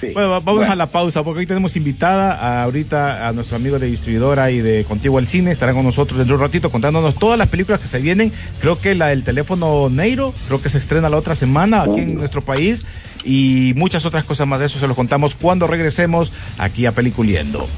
[0.00, 0.08] Sí.
[0.12, 0.72] Bueno, va- vamos Bueno.
[0.72, 4.60] a la pausa porque hoy tenemos invitada a, ahorita a nuestro amigo de distribuidora y
[4.60, 5.50] de Contigo al Cine.
[5.50, 8.32] Estarán con nosotros dentro de un ratito contándonos todas las películas que se vienen.
[8.60, 12.14] Creo que la del teléfono Neiro, creo que se estrena la otra semana aquí en
[12.16, 12.84] nuestro país
[13.24, 17.68] y muchas otras cosas más de eso se los contamos cuando regresemos aquí a Peliculiendo.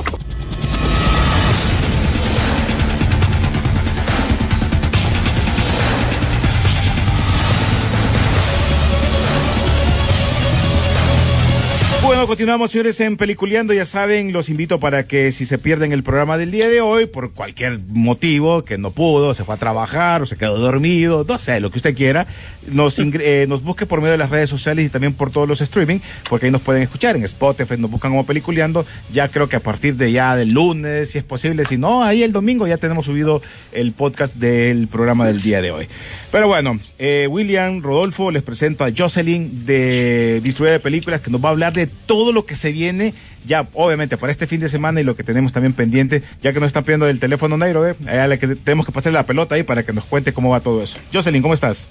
[12.26, 13.72] Continuamos, señores, en Peliculeando.
[13.72, 17.06] Ya saben, los invito para que si se pierden el programa del día de hoy,
[17.06, 21.38] por cualquier motivo, que no pudo, se fue a trabajar o se quedó dormido, no
[21.38, 22.26] sé, lo que usted quiera,
[22.66, 25.60] nos, eh, nos busque por medio de las redes sociales y también por todos los
[25.60, 27.14] streaming, porque ahí nos pueden escuchar.
[27.14, 28.84] En Spotify nos buscan como Peliculeando.
[29.12, 32.24] Ya creo que a partir de ya del lunes, si es posible, si no, ahí
[32.24, 35.86] el domingo ya tenemos subido el podcast del programa del día de hoy.
[36.32, 41.42] Pero bueno, eh, William, Rodolfo, les presento a Jocelyn de Distribuidora de Películas, que nos
[41.42, 44.68] va a hablar de todo lo que se viene ya, obviamente, para este fin de
[44.68, 47.87] semana y lo que tenemos también pendiente, ya que nos están pidiendo el teléfono negro,
[47.88, 47.94] ¿eh?
[48.07, 50.61] Allá le que tenemos que pasarle la pelota ahí para que nos cuente cómo va
[50.61, 50.98] todo eso.
[51.12, 51.87] Jocelyn, ¿cómo estás?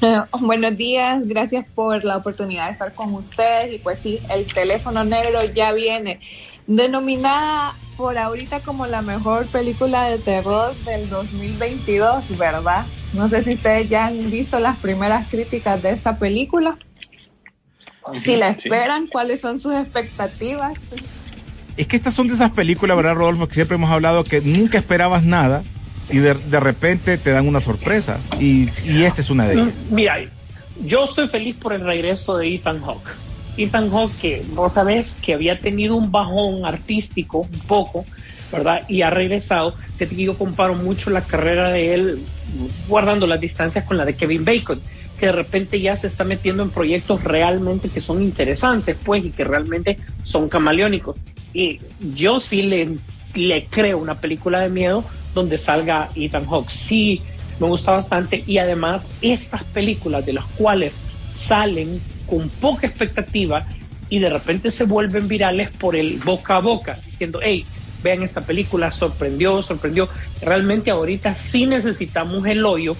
[0.40, 5.04] Buenos días, gracias por la oportunidad de estar con ustedes y pues sí, el teléfono
[5.04, 6.20] negro ya viene
[6.66, 12.84] denominada por ahorita como la mejor película de terror del 2022, ¿verdad?
[13.12, 16.76] No sé si ustedes ya han visto las primeras críticas de esta película.
[18.14, 18.60] Si la Sí.
[18.68, 20.74] esperan, ¿cuáles son sus expectativas?
[21.76, 23.48] Es que estas son de esas películas, ¿verdad, Rodolfo?
[23.48, 25.62] Que siempre hemos hablado que nunca esperabas nada
[26.10, 28.18] y de, de repente te dan una sorpresa.
[28.38, 29.66] Y, y esta es una de ellas.
[29.90, 30.16] Mm, Mira,
[30.84, 33.10] yo estoy feliz por el regreso de Ethan Hawke.
[33.56, 38.04] Ethan Hawke, que vos sabés que había tenido un bajón artístico un poco,
[38.52, 38.82] ¿verdad?
[38.88, 39.74] Y ha regresado.
[39.98, 42.18] Que yo comparo mucho la carrera de él,
[42.88, 44.80] guardando las distancias con la de Kevin Bacon,
[45.24, 49.44] de repente ya se está metiendo en proyectos realmente que son interesantes, pues, y que
[49.44, 51.16] realmente son camaleónicos.
[51.52, 51.80] Y
[52.14, 52.98] yo sí le,
[53.34, 56.70] le creo una película de miedo donde salga Ethan Hawke.
[56.70, 57.22] Sí,
[57.58, 60.92] me gusta bastante y además estas películas de las cuales
[61.46, 63.66] salen con poca expectativa
[64.08, 67.64] y de repente se vuelven virales por el boca a boca, diciendo, hey,
[68.02, 70.08] vean esta película, sorprendió, sorprendió.
[70.42, 72.96] Realmente ahorita sí necesitamos el hoyo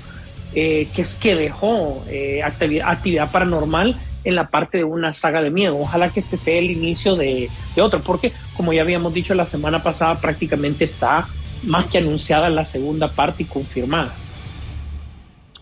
[0.55, 5.43] eh, que es que dejó eh, actividad, actividad paranormal en la parte de una saga
[5.43, 5.79] de miedo.
[5.79, 9.47] Ojalá que este sea el inicio de, de otro, porque como ya habíamos dicho la
[9.47, 11.27] semana pasada, prácticamente está
[11.65, 14.15] más que anunciada la segunda parte y confirmada.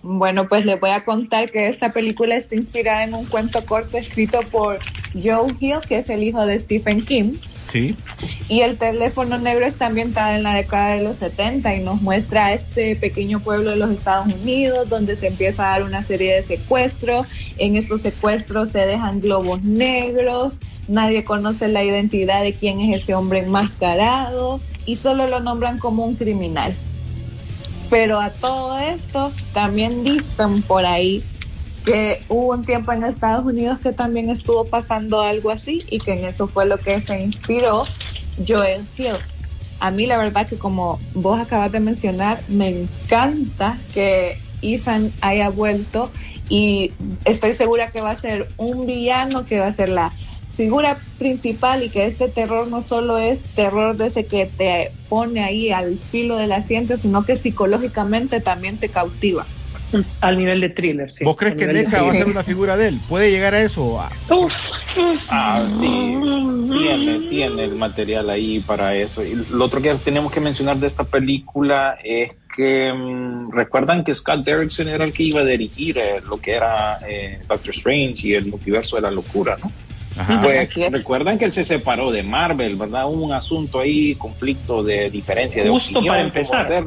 [0.03, 3.97] Bueno, pues les voy a contar que esta película está inspirada en un cuento corto
[3.99, 4.81] escrito por
[5.15, 7.35] Joe Hill, que es el hijo de Stephen King.
[8.49, 12.53] Y el teléfono negro está ambientado en la década de los 70 y nos muestra
[12.53, 16.43] este pequeño pueblo de los Estados Unidos donde se empieza a dar una serie de
[16.43, 17.27] secuestros.
[17.59, 20.55] En estos secuestros se dejan globos negros,
[20.89, 26.05] nadie conoce la identidad de quién es ese hombre enmascarado y solo lo nombran como
[26.05, 26.75] un criminal.
[27.89, 31.23] Pero a todo esto también dicen por ahí
[31.85, 36.13] que hubo un tiempo en Estados Unidos que también estuvo pasando algo así y que
[36.13, 37.85] en eso fue lo que se inspiró
[38.47, 39.17] Joel Hill.
[39.81, 45.49] A mí la verdad que como vos acabas de mencionar, me encanta que Ethan haya
[45.51, 46.11] vuelto
[46.49, 46.93] y
[47.25, 50.13] estoy segura que va a ser un villano, que va a ser la
[50.57, 55.43] figura principal y que este terror no solo es terror de ese que te pone
[55.43, 59.47] ahí al filo del asiento, sino que psicológicamente también te cautiva.
[60.21, 61.25] Al nivel de thriller, sí.
[61.25, 63.01] ¿Vos crees que NECA va a ser una figura de él?
[63.09, 64.01] ¿Puede llegar a eso?
[64.01, 64.11] Ah,
[65.29, 66.19] Ah, sí,
[66.71, 69.23] tiene, tiene el material ahí para eso.
[69.25, 74.15] Y lo otro que tenemos que mencionar de esta película es que mm, recuerdan que
[74.15, 78.29] Scott Derrickson era el que iba a dirigir eh, lo que era eh, Doctor Strange
[78.29, 79.71] y el multiverso de la locura, ¿no?
[80.17, 80.43] Ajá.
[80.43, 83.07] Pues recuerdan que él se separó de Marvel, ¿verdad?
[83.07, 86.85] Hubo un asunto ahí, conflicto de diferencia de Justo opinión, para empezar.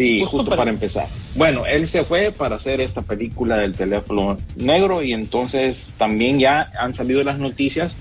[0.00, 0.70] Sí, Justo justo, para- para...
[0.70, 1.08] empezar.
[1.34, 6.70] Bueno, él se fue para hacer esta película del teléfono negro y entonces también ya
[6.78, 7.94] han salido las noticias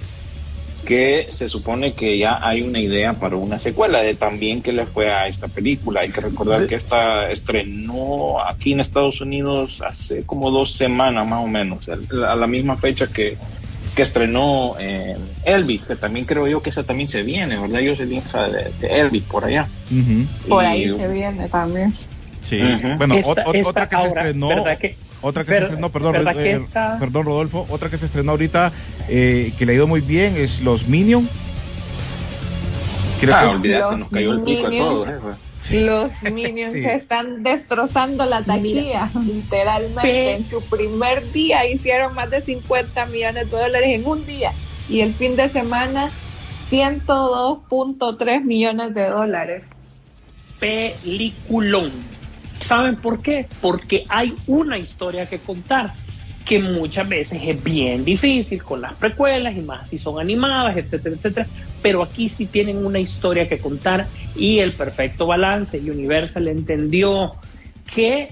[0.85, 4.85] que se supone que ya hay una idea para una secuela de también que le
[4.85, 5.99] fue a esta película.
[6.01, 11.43] Hay que recordar que esta estrenó aquí en Estados Unidos hace como dos semanas más
[11.43, 13.37] o menos, a la misma fecha que,
[13.95, 17.79] que estrenó eh, Elvis, que también creo yo que esa también se viene, ¿verdad?
[17.79, 19.67] Yo sé bien esa de, de Elvis por allá.
[20.47, 21.91] Por Y- ahí se viene también.
[22.41, 22.59] Sí.
[22.97, 24.47] Bueno, Esta- esta otra que se estrenó.
[24.49, 27.67] ¿verdad que- otra que se estrenó, perdón, eh, esta- perdón, Rodolfo.
[27.69, 28.71] Otra que se estrenó ahorita,
[29.09, 31.29] eh, que le ha ido muy bien, es Los Minions.
[33.19, 35.05] Creo Ah, que- nos cayó el pico a Minions.
[35.71, 36.83] Los Minions Sí.
[36.85, 40.33] están destrozando la taquilla, literalmente.
[40.35, 44.51] En su primer día hicieron más de 50 millones de dólares en un día.
[44.87, 46.09] Y el fin de semana,
[46.71, 49.65] 102.3 millones de dólares.
[50.59, 51.91] peliculón.
[52.67, 53.47] ¿Saben por qué?
[53.61, 55.93] Porque hay una historia que contar
[56.49, 61.15] que muchas veces es bien difícil con las precuelas y más si son animadas, etcétera,
[61.15, 61.47] etcétera.
[61.83, 65.77] Pero aquí sí tienen una historia que contar y el perfecto balance.
[65.77, 67.35] Y Universal entendió
[67.93, 68.31] que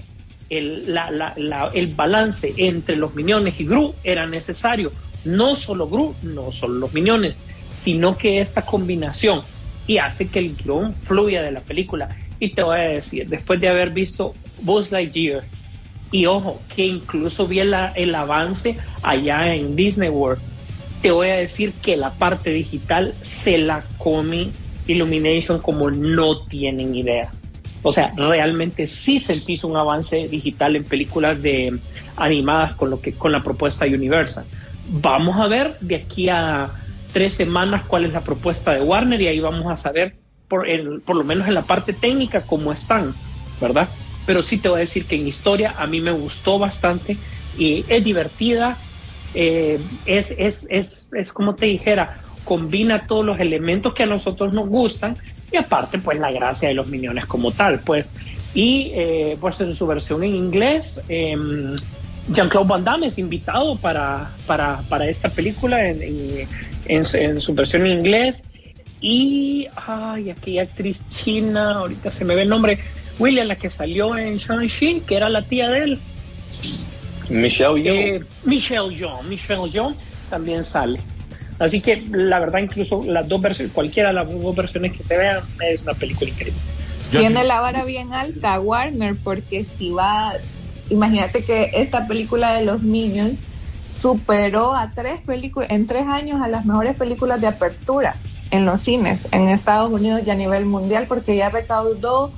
[0.50, 4.90] el, la- la- la- el balance entre los miniones y Gru era necesario.
[5.24, 7.36] No solo Gru, no solo los miniones,
[7.84, 9.42] sino que esta combinación
[9.86, 12.08] y hace que el guion fluya de la película.
[12.40, 15.44] Y te voy a decir, después de haber visto Buzz Lightyear,
[16.10, 20.42] y ojo, que incluso vi el, el avance allá en Disney World,
[21.00, 24.52] te voy a decir que la parte digital se la come
[24.86, 27.32] Illumination como no tienen idea.
[27.82, 31.78] O sea, realmente sí sentís un avance digital en películas de
[32.16, 34.46] animadas con lo que con la propuesta Universal.
[34.88, 36.72] Vamos a ver de aquí a
[37.12, 40.16] tres semanas cuál es la propuesta de Warner y ahí vamos a saber
[40.48, 43.14] por, el- por lo menos en la parte técnica cómo están,
[43.60, 43.90] ¿verdad?
[44.28, 47.86] Pero sí te voy a decir que en historia a mí me gustó bastante y
[47.88, 48.84] es divertida,
[49.32, 54.52] eh, es, es, es, es como te dijera, combina todos los elementos que a nosotros
[54.52, 55.16] nos gustan
[55.50, 58.12] y aparte pues la gracia de los miniones como tal, pues.
[58.52, 61.74] Y eh, pues en su versión en inglés, em,
[62.26, 66.48] Jean-Claude Van Damme es invitado para, para, para esta película en, en-
[66.84, 68.44] en su- versión en inglés.
[69.00, 72.80] Y, ay, aquella actriz china, ahorita se me ve el nombre,
[73.18, 75.98] William, la que salió en Shang-Chi, que era la tía de él.
[77.28, 77.96] Michelle Yeoh.
[77.96, 79.94] Eh, Michelle Yeoh, Michelle Yeoh
[80.30, 81.00] también sale.
[81.58, 85.16] Así que la verdad incluso las dos versiones, cualquiera de las dos versiones que se
[85.16, 86.60] vean, es una película increíble.
[87.10, 90.34] Tiene la vara bien alta Warner porque si va,
[90.90, 93.38] imagínate que esta película de los Minions
[94.00, 98.16] superó a tres películas, en tres años a las mejores películas de apertura
[98.50, 102.30] en los cines en Estados Unidos y a nivel mundial porque ya recaudó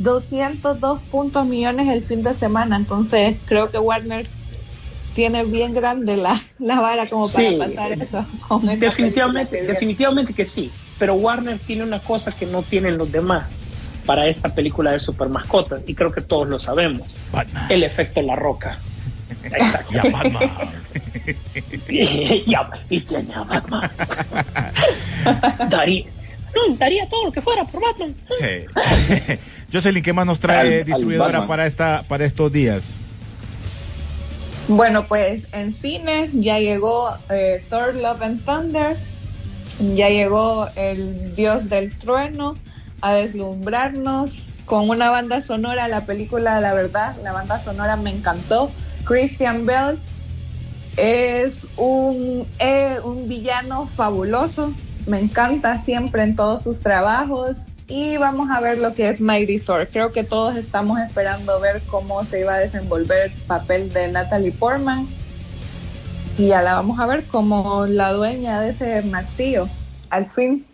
[0.00, 2.76] 202 puntos millones el fin de semana.
[2.76, 4.26] Entonces creo que Warner
[5.14, 7.56] tiene bien grande la, la vara como para Sí.
[7.56, 8.26] pasar eso.
[8.48, 10.70] con Definitivamente, definitivamente que sí.
[10.98, 13.44] Pero Warner tiene una cosa que no tienen los demás
[14.06, 17.06] para esta película de super mascotas y creo que todos lo sabemos.
[17.32, 17.66] Batman.
[17.70, 18.78] El efecto La Roca.
[19.44, 19.92] Exacto.
[19.92, 20.50] Ya, Batman.
[21.88, 23.90] y, ya- y tiene a Batman.
[25.68, 26.19] daría, no,
[26.78, 28.14] daría todo lo que fuera por Batman.
[28.38, 29.36] Sí.
[29.72, 32.96] Jocelyn, ¿qué más nos trae Al- distribuidora para esta para estos días?
[34.68, 38.96] Bueno, pues en cine ya llegó eh, Thor Love and Thunder,
[39.94, 42.56] ya llegó el Dios del Trueno
[43.00, 44.32] a deslumbrarnos
[44.66, 48.70] con una banda sonora, la película, la verdad, la banda sonora me encantó.
[49.04, 49.98] Christian Bell
[50.96, 54.72] es un, eh, un villano fabuloso,
[55.06, 57.56] me encanta siempre en todos sus trabajos
[57.88, 59.88] y vamos a ver lo que es Mighty Thor.
[59.92, 64.52] Creo que todos estamos esperando ver cómo se iba a desenvolver el papel de Natalie
[64.52, 65.08] Portman
[66.38, 69.68] y ya la vamos a ver como la dueña de ese martillo.
[70.10, 70.66] Al fin,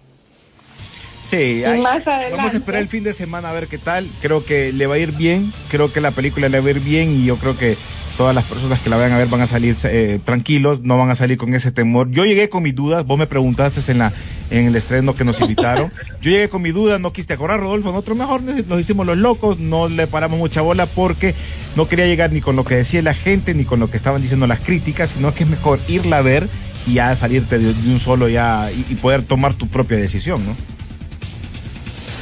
[1.24, 2.36] Sí, más adelante.
[2.36, 4.08] vamos a esperar el fin de semana a ver qué tal.
[4.22, 6.80] Creo que le va a ir bien, creo que la película le va a ir
[6.80, 7.76] bien y yo creo que
[8.16, 11.10] todas las personas que la vayan a ver van a salir eh, tranquilos, no van
[11.10, 12.10] a salir con ese temor.
[12.10, 14.12] Yo llegué con mis dudas, vos me preguntaste en la
[14.50, 15.92] en el estreno que nos invitaron.
[16.22, 19.16] Yo llegué con mis dudas, no quiste acordar, Rodolfo, nosotros mejor nos nos hicimos los
[19.16, 21.34] locos, no le paramos mucha bola porque
[21.74, 24.22] no quería llegar ni con lo que decía la gente ni con lo que estaban
[24.22, 26.48] diciendo las críticas, sino que es mejor irla a ver
[26.86, 30.44] y ya salirte de, de un solo ya y, y poder tomar tu propia decisión,
[30.46, 30.56] ¿no?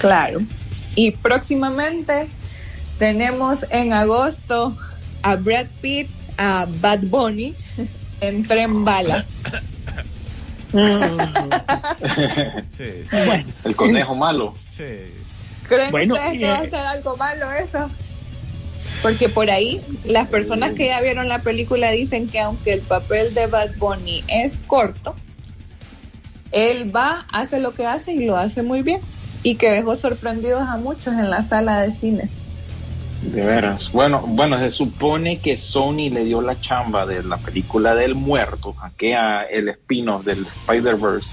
[0.01, 0.41] Claro.
[0.97, 2.27] Y próximamente
[2.99, 4.77] tenemos en agosto
[5.25, 7.55] a Brad Pitt, a Bad Bunny
[8.21, 9.25] en Tren Bala.
[12.69, 12.85] Sí,
[13.65, 14.55] El conejo malo.
[14.71, 14.85] sí.
[15.69, 17.91] ¿Creen Bueno, ustedes que eh, va a ser algo malo eso?
[19.03, 23.33] Porque por ahí las personas que ya vieron la película dicen que aunque el papel
[23.33, 25.15] de Bad Bunny es corto,
[26.51, 29.01] él va, hace lo que hace y lo hace muy bien.
[29.43, 32.29] Y que dejó sorprendidos a muchos en la sala de cine.
[33.25, 33.91] De veras.
[33.91, 38.75] Bueno, bueno, se supone que Sony le dio la chamba de la película del muerto,
[38.83, 41.31] aquella el spin-off del Spider-Verse,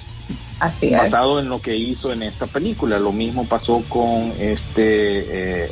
[0.59, 0.97] Así es.
[0.97, 2.97] basado en lo que hizo en esta película.
[2.97, 5.71] Lo mismo pasó con este, eh,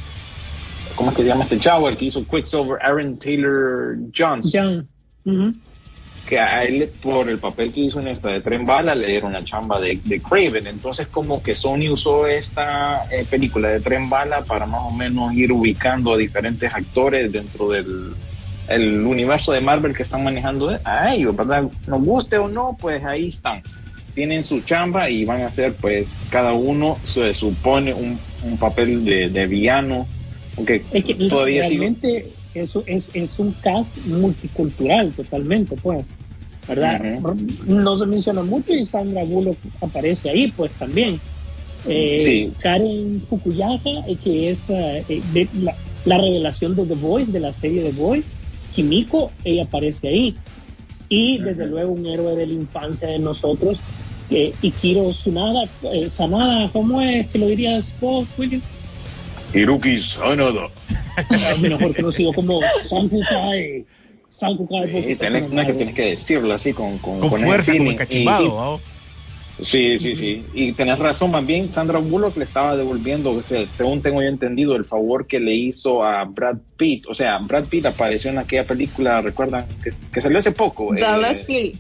[0.95, 1.88] ¿cómo es que se llama este chavo?
[1.88, 4.88] El que hizo Quicksilver, Aaron Taylor Johnson.
[5.24, 5.61] John.
[6.30, 9.34] Que a él por el papel que hizo en esta de Tren Bala le dieron
[9.34, 10.67] la chamba de, de Craven.
[10.67, 15.34] Entonces como que Sony usó esta eh, película de Tren Bala para más o menos
[15.34, 18.13] ir ubicando a diferentes actores dentro del
[18.67, 21.63] el universo de Marvel que están manejando a ellos, ¿verdad?
[21.88, 23.63] Nos guste o no, pues ahí están.
[24.13, 29.03] Tienen su chamba y van a hacer pues cada uno se supone un, un papel
[29.03, 30.05] de, de villano.
[30.55, 31.88] Aunque Es que todavía sigue
[32.53, 36.05] es, es un cast multicultural totalmente, pues,
[36.70, 37.01] ¿verdad?
[37.67, 41.20] No se menciona mucho y Sandra Bullock aparece ahí, pues también.
[41.88, 42.51] Eh, Sí.
[42.59, 47.39] Karen Fukuyama, eh, que es eh, eh, de la, la revelación de The Voice, de
[47.39, 48.28] la serie The Voice,
[48.76, 50.36] Kimiko, ella aparece ahí.
[51.09, 53.80] Y desde luego un héroe de la infancia de nosotros,
[54.30, 58.61] eh, Ikiro Tsunada, eh, Sanada, ¿cómo es que lo dirías vos, William?
[59.53, 60.67] Hiruki Sanada.
[61.61, 62.59] Mejor conocido como
[64.42, 67.92] Y tenés, no es que tienes que decirlo así con, con, Con fuerza, como.
[67.92, 68.52] Y sí.
[69.62, 70.46] Sí, sí, sí.
[70.54, 74.30] Y tenés razón, más bien Sandra Bullock le estaba devolviendo, o sea, según tengo yo
[74.30, 77.08] entendido, el favor que le hizo a Brad Pitt.
[77.08, 80.94] O sea, Brad Pitt apareció en aquella película, recuerdan, que, que salió hace poco.
[80.96, 81.78] The eh, Last City.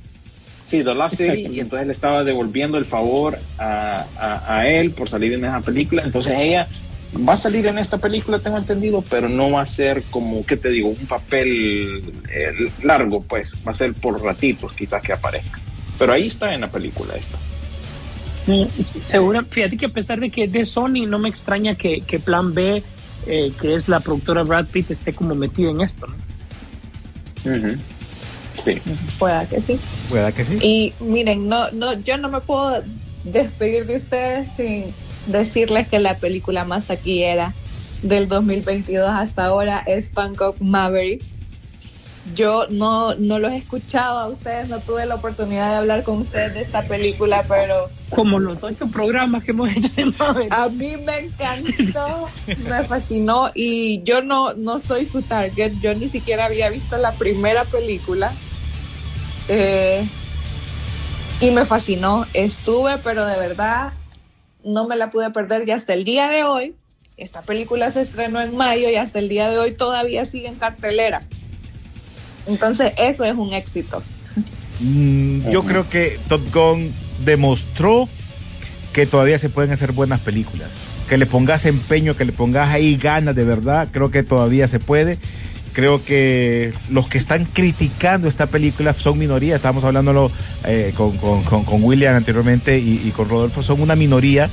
[0.65, 4.91] Sí, The Last City, y entonces le estaba devolviendo el favor a, a, a él
[4.91, 6.03] por salir en esa película.
[6.03, 6.67] Entonces ella
[7.15, 10.57] va a salir en esta película, tengo entendido, pero no va a ser como, ¿qué
[10.57, 10.89] te digo?
[10.89, 13.53] Un papel eh, largo, pues.
[13.67, 15.59] Va a ser por ratitos, quizás que aparezca.
[15.97, 17.37] Pero ahí está en la película esta.
[19.05, 22.19] Seguro, fíjate que a pesar de que es de Sony, no me extraña que, que
[22.19, 22.81] Plan B,
[23.27, 26.15] eh, que es la productora Brad Pitt, esté como metida en esto, ¿no?
[28.65, 28.81] Sí.
[29.17, 29.79] Pueda que sí.
[30.11, 30.57] ¿Verdad que sí?
[30.61, 32.83] Y miren, no, no, yo no me puedo
[33.23, 34.93] despedir de ustedes sin
[35.31, 37.53] decirles que la película más taquillera
[38.01, 41.23] del 2022 hasta ahora es Bangkok Maverick.
[42.35, 46.19] Yo no, no los he escuchado a ustedes, no tuve la oportunidad de hablar con
[46.19, 50.53] ustedes de esta película, pero Como los ocho programas que hemos hecho en Maverick.
[50.53, 56.09] a mí me encantó, me fascinó y yo no, no soy su target, yo ni
[56.09, 58.31] siquiera había visto la primera película
[59.47, 60.05] eh,
[61.41, 63.93] y me fascinó, estuve pero de verdad
[64.63, 66.75] no me la pude perder y hasta el día de hoy,
[67.17, 70.55] esta película se estrenó en mayo y hasta el día de hoy todavía sigue en
[70.55, 71.21] cartelera.
[72.47, 74.01] Entonces eso es un éxito.
[74.79, 76.93] Mm, yo creo que Top Gun
[77.25, 78.07] demostró
[78.93, 80.69] que todavía se pueden hacer buenas películas.
[81.07, 84.79] Que le pongas empeño, que le pongas ahí ganas de verdad, creo que todavía se
[84.79, 85.17] puede.
[85.73, 90.31] Creo que los que están criticando esta película son minoría, estábamos hablándolo
[90.65, 94.49] eh, con, con- con- William anteriormente y, con Rodolfo, son una minoría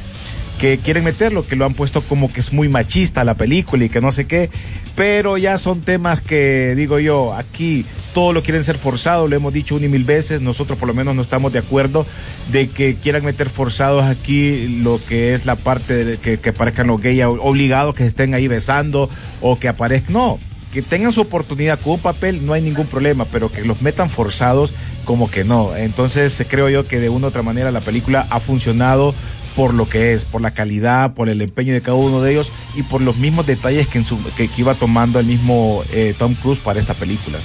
[0.60, 3.88] que quieren meterlo, que lo han puesto como que es muy machista la película y
[3.90, 4.48] que no sé qué,
[4.94, 9.52] pero ya son temas que digo yo, aquí todo lo quieren ser forzado, lo hemos
[9.52, 12.06] dicho una y mil veces, nosotros por lo menos no estamos de acuerdo
[12.50, 16.86] de que quieran meter forzados aquí lo que es la parte de que, que aparezcan
[16.86, 19.10] los gays obligados, que estén ahí besando
[19.42, 20.38] o que aparezcan, no,
[20.76, 24.10] que tengan su oportunidad con un papel no hay ningún problema, pero que los metan
[24.10, 24.74] forzados
[25.06, 25.74] como que no.
[25.74, 29.14] Entonces eh, creo yo que de una u otra manera la película ha funcionado
[29.56, 32.52] por lo que es, por la calidad, por el empeño de cada uno de ellos
[32.74, 36.34] y por los mismos detalles que, en su, que, iba tomando el mismo eh, Tom
[36.34, 37.38] Cruise para esta película.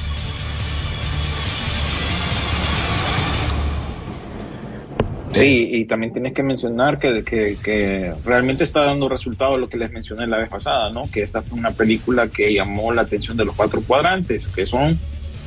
[5.34, 9.91] Sí, y también tienes que mencionar que, que, realmente está dando resultados lo que les
[9.91, 11.09] mencioné la vez pasada, ¿no?
[11.09, 14.99] Que esta fue una película que llamó la atención de los cuatro cuadrantes, que son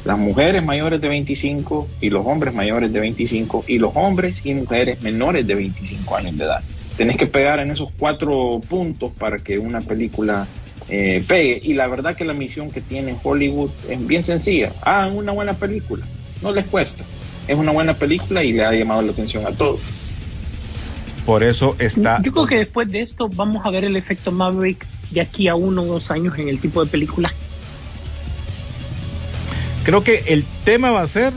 [0.04, 4.54] las mujeres mayores de 25 y los hombres mayores de 25 y los hombres y
[4.54, 6.62] mujeres menores de 25 años de edad.
[6.96, 10.46] Tenés que pegar en esos cuatro puntos para que una película
[10.88, 11.60] eh, pegue.
[11.62, 14.72] Y la verdad que la misión que tiene Hollywood es bien sencilla.
[14.82, 16.06] Hagan una buena película,
[16.42, 17.04] no les cuesta.
[17.46, 19.80] Es una buena película y le ha llamado la atención a todos.
[21.26, 22.20] Por eso está...
[22.22, 25.54] Yo creo que después de esto vamos a ver el efecto Maverick de aquí a
[25.54, 27.32] uno o dos años en el tipo de películas.
[29.84, 31.32] Creo que el tema va a ser...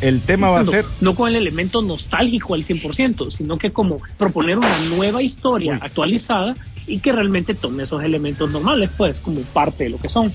[0.00, 0.84] El tema va a ser...
[1.00, 5.78] no con el elemento nostálgico al 100%, sino que como proponer una nueva historia Uy.
[5.80, 6.54] actualizada
[6.86, 10.32] y que realmente tome esos elementos normales, pues, como parte de lo que son.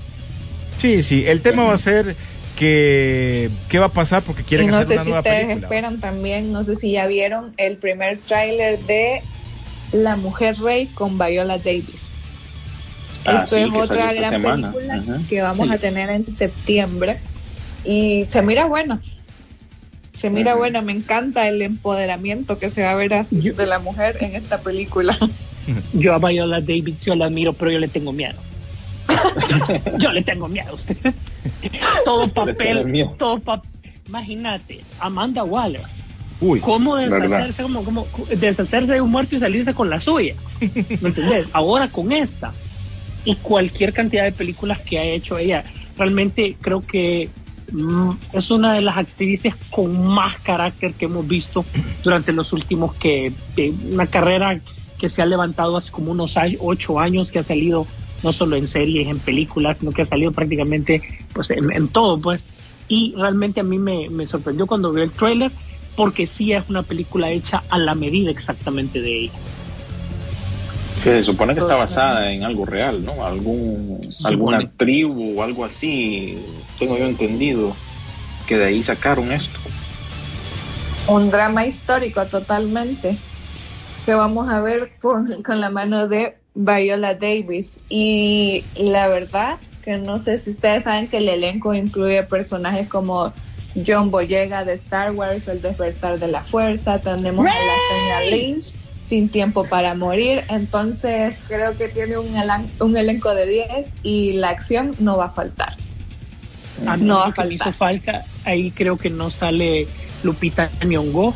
[0.78, 2.16] Sí, sí, el tema va a ser
[2.60, 3.49] que...
[3.70, 4.22] ¿Qué va a pasar?
[4.22, 5.66] Porque quieren no hacer sé una si nueva ustedes película.
[5.68, 9.22] esperan también, no sé si ya vieron el primer tráiler de
[9.93, 12.03] La Mujer Rey con Viola Davis.
[13.26, 14.72] Ah, Esto sí, es otra gran semana.
[14.74, 15.74] película que vamos Sí.
[15.74, 17.18] a tener en septiembre
[17.86, 18.99] y se mira buena.
[20.18, 20.60] Se mira Ujú.
[20.60, 24.18] buena, me encanta el empoderamiento que se va a ver así Yo- de la mujer
[24.20, 25.18] en esta película.
[25.93, 28.36] Yo a Viola Davis yo la admiro, pero yo le tengo miedo.
[29.99, 31.16] yo le tengo miedo a ustedes.
[32.06, 33.64] todo papel, todo, pa-
[34.08, 35.84] imagínate, Amanda Waller.
[36.42, 40.36] Uy, ¿Cómo deshacerse, como, como, deshacerse de un muerto y salirse con la suya?
[41.02, 41.48] ¿Me entendés?
[41.52, 42.54] Ahora con esta
[43.26, 45.66] y cualquier cantidad de películas que ha hecho ella,
[45.98, 47.30] realmente creo que
[47.74, 51.66] mm, es una de las actrices con más carácter que hemos visto
[52.04, 53.34] durante los últimos que
[53.92, 54.62] una carrera
[54.98, 57.86] que se ha levantado hace como unos ocho años que ha salido
[58.24, 61.02] no solo en series, en películas, sino que ha salido prácticamente
[61.34, 62.42] pues en, en todo, pues.
[62.88, 65.52] Y realmente a mí me, me sorprendió cuando vi el tráiler
[65.96, 69.40] porque sí es una película hecha a la medida exactamente de ella.
[71.04, 73.26] Que se supone que está basada en algo real, ¿no?
[73.26, 76.38] Algún, alguna tribu o algo así,
[76.78, 77.76] tengo yo entendido,
[78.48, 79.60] que de ahí sacaron esto.
[81.08, 83.18] Un drama histórico totalmente
[84.06, 87.78] que vamos a ver con, con la mano de Viola Davis.
[87.89, 93.34] Y la verdad que no sé si ustedes saben que el elenco incluye personajes como
[93.88, 98.74] John Boyega de Star Wars, El despertar de la fuerza, tenemos a la señora Lynch,
[99.07, 104.34] Sin tiempo para morir, entonces creo que tiene un, elan- un elenco de 10 y
[104.34, 105.74] la acción no va a faltar.
[106.86, 107.74] A mí No va a me hizo faltar.
[107.74, 109.88] falta, ahí creo que no sale
[110.24, 111.34] Lupita Nyong'o,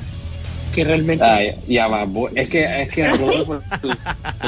[0.73, 2.05] que realmente ya, va,
[2.35, 3.61] es que, es que a Rodolfo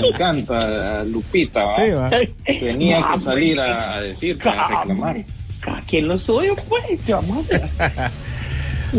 [0.02, 1.76] le encanta a Lupita, ¿va?
[1.86, 2.10] sí, va.
[2.46, 5.24] tenía que salir a, a decir, a reclamar.
[5.62, 7.70] cada quien lo suyo, pues, ¿qué vamos a hacer?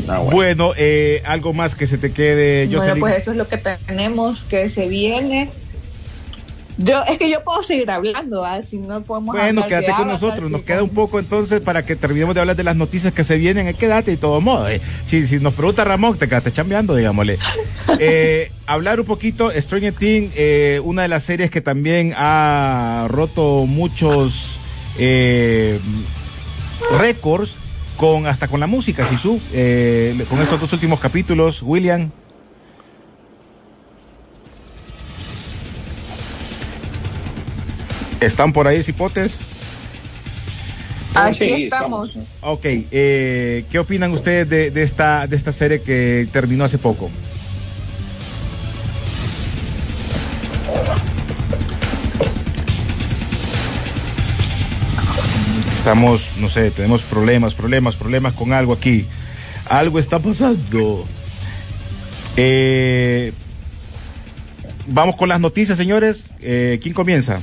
[0.08, 0.30] Ah, bueno.
[0.32, 3.00] Bueno, eh, algo más que se te quede, Bueno, Jocelyn.
[3.00, 5.48] pues eso es lo que tenemos que se viene.
[6.78, 8.60] Yo, es que yo puedo seguir hablando, ¿ah?
[8.68, 10.50] si no podemos Bueno, hablar quédate de con nosotros.
[10.50, 13.36] Nos queda un poco entonces para que terminemos de hablar de las noticias que se
[13.38, 13.66] vienen.
[13.66, 14.68] Eh, Quédate y todo modo.
[14.68, 14.80] eh.
[15.06, 17.38] Si, si nos pregunta Ramón, te quedaste chambeando, digámosle.
[18.00, 23.64] Eh, hablar un poquito, Stranger Things, eh, una de las series que también ha roto
[23.64, 24.58] muchos
[26.98, 27.54] récords
[27.96, 29.40] con hasta con la música, Sisu.
[30.28, 32.10] Con estos dos últimos capítulos, William.
[38.20, 39.38] ¿Están por ahí, cipotes?
[41.14, 42.16] Aquí Sí, estamos.
[42.42, 47.10] Ok, eh, ¿qué opinan ustedes de, de esta, de esta serie que terminó hace poco?
[55.78, 59.06] Estamos, no sé, tenemos problemas, problemas, problemas con algo aquí.
[59.68, 61.06] Algo está pasando.
[62.36, 63.32] Eh,
[64.88, 66.28] vamos con las noticias, señores.
[66.40, 67.40] Eh, ¿Quién comienza?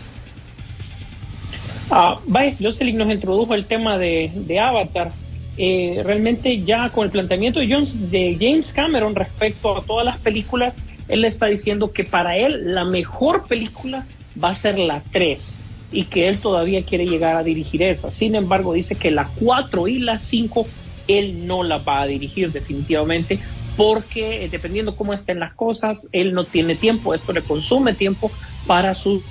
[1.89, 2.21] Ah,
[2.59, 5.13] Jocelyn nos introdujo el tema de, de Avatar.
[5.55, 10.19] Eh, realmente ya con el planteamiento de, Jones- de James Cameron respecto a todas las
[10.19, 10.75] películas,
[11.07, 14.07] él le está diciendo que para él la mejor película
[14.41, 15.59] va a ser la 3
[15.91, 18.09] y que él todavía quiere llegar a dirigir esa.
[18.11, 20.73] Sin embargo, dice que la 4 y la 5
[21.05, 23.41] él no la va a dirigir definitivamente
[23.75, 28.31] porque eh, dependiendo cómo estén las cosas, él no tiene tiempo, esto le consume tiempo
[28.65, 29.23] para sus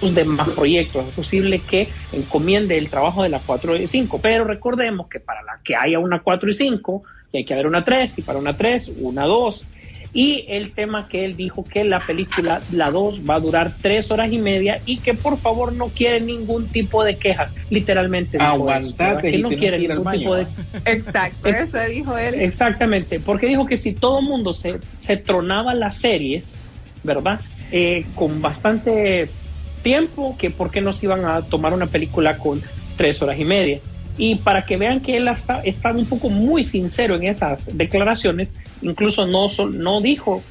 [0.00, 1.06] sus demás proyectos.
[1.08, 5.42] Es posible que encomiende el trabajo de la 4 y 5, pero recordemos que para
[5.42, 8.56] la que haya una 4 y 5, hay que haber una 3, y para una
[8.56, 9.62] 3, una 2.
[10.12, 14.10] Y el tema que él dijo que la película, la 2, va a durar 3
[14.10, 17.50] horas y media y que por favor no quiere ningún tipo de quejas.
[17.68, 18.38] Literalmente.
[18.38, 19.20] dijo eso, Aguantate ¿verdad?
[19.22, 20.46] que no quiere ningún baño, tipo de.
[20.86, 22.34] Exacto, Es- eso dijo él.
[22.36, 26.44] Exactamente, porque dijo que si todo el mundo se, se tronaba las series,
[27.02, 27.40] ¿verdad?
[27.70, 29.28] Eh, con bastante
[29.86, 32.60] tiempo, que por qué no se iban a tomar una película con
[32.96, 33.78] tres horas y media.
[34.18, 38.48] Y para que vean que él está, está un poco muy sincero en esas declaraciones,
[38.82, 40.42] incluso no, no dijo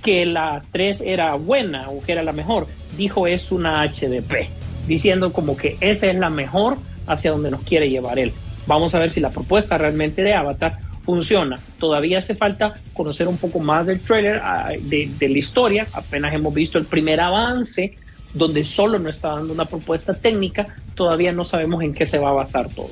[0.00, 4.48] que la 3 era buena o que era la mejor, dijo es una HDP,
[4.86, 6.76] diciendo como que esa es la mejor
[7.08, 8.32] hacia donde nos quiere llevar él.
[8.68, 11.58] Vamos a ver si la propuesta realmente de Avatar funciona.
[11.80, 15.84] Todavía hace falta conocer un poco más del trailer, ah, de, de la historia.
[15.92, 17.96] Apenas hemos visto el primer avance,
[18.34, 20.66] donde solo nos está dando una propuesta técnica.
[20.94, 22.90] Todavía no sabemos en qué se va a basar todo.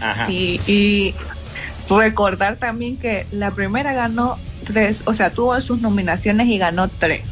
[0.00, 0.30] Ajá.
[0.30, 1.14] Y, y
[1.88, 7.22] recordar también que la primera ganó tres, o sea, tuvo sus nominaciones y ganó tres.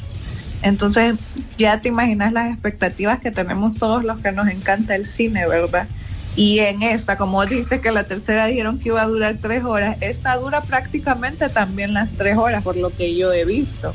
[0.63, 1.17] Entonces,
[1.59, 5.89] ya te imaginas las expectativas que tenemos todos los que nos encanta el cine, ¿verdad?
[6.37, 9.97] Y en esta, como dice que la tercera dijeron que iba a durar tres horas,
[10.01, 13.93] esta dura prácticamente también las tres horas, por lo que yo he visto.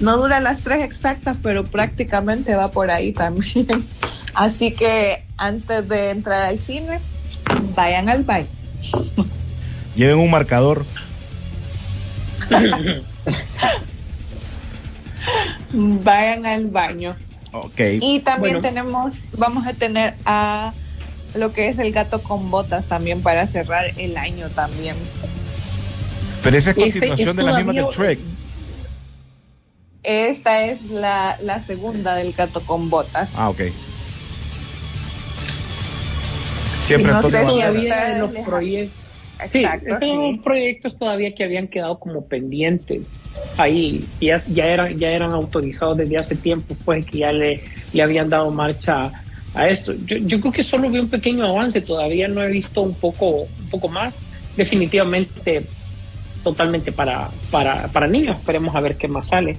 [0.00, 3.66] No dura las tres exactas, pero prácticamente va por ahí también.
[4.34, 7.00] Así que antes de entrar al cine,
[7.74, 8.48] vayan al baile.
[9.96, 10.84] Lleven un marcador.
[15.72, 17.16] Vayan al baño.
[17.52, 17.80] Ok.
[18.00, 18.68] Y también Bueno.
[18.68, 20.72] tenemos, vamos a tener a
[21.34, 24.96] lo que es el gato con botas también para cerrar el año también.
[26.42, 28.18] Pero esa es Este continuación de la misma de Trek.
[30.02, 33.30] Esta es la, la segunda del gato con botas.
[33.34, 33.62] Ah, ok.
[36.82, 38.98] Siempre no sé si había- los proyectos.
[39.52, 39.96] Exacto.
[40.00, 40.40] sí.
[40.42, 43.02] proyectos todavía que habían quedado como pendientes.
[43.56, 48.02] Ahí ya, ya, eran, ya eran autorizados desde hace tiempo, pues que ya le, le
[48.02, 49.12] habían dado marcha
[49.54, 49.92] a esto.
[50.06, 53.42] Yo, yo creo que solo vi un pequeño avance, todavía no he visto un poco,
[53.42, 54.14] un poco más.
[54.56, 55.62] Definitivamente,
[56.42, 58.38] totalmente para, para, para niños.
[58.38, 59.58] Esperemos a ver qué más sale.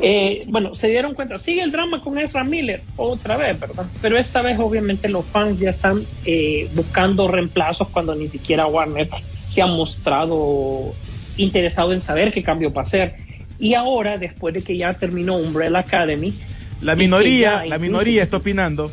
[0.00, 3.86] Eh, bueno, se dieron cuenta, sigue el drama con Ezra Miller otra vez, ¿verdad?
[4.02, 9.08] Pero esta vez obviamente los fans ya están eh, buscando reemplazos cuando ni siquiera Warner
[9.50, 10.94] se ha mostrado
[11.36, 13.14] interesado en saber qué cambio va a hacer.
[13.58, 16.34] Y ahora, después de que ya terminó Umbrella Academy,
[16.80, 18.92] La minoría, la minoría está opinando.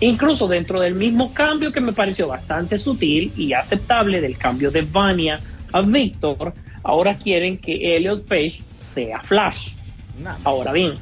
[0.00, 4.82] incluso dentro del mismo cambio que me pareció bastante sutil y aceptable del cambio de
[4.82, 5.40] Vania
[5.72, 8.62] a Victor, ahora quieren que Elliot Page
[8.94, 9.68] sea Flash.
[10.44, 10.92] Ahora bien,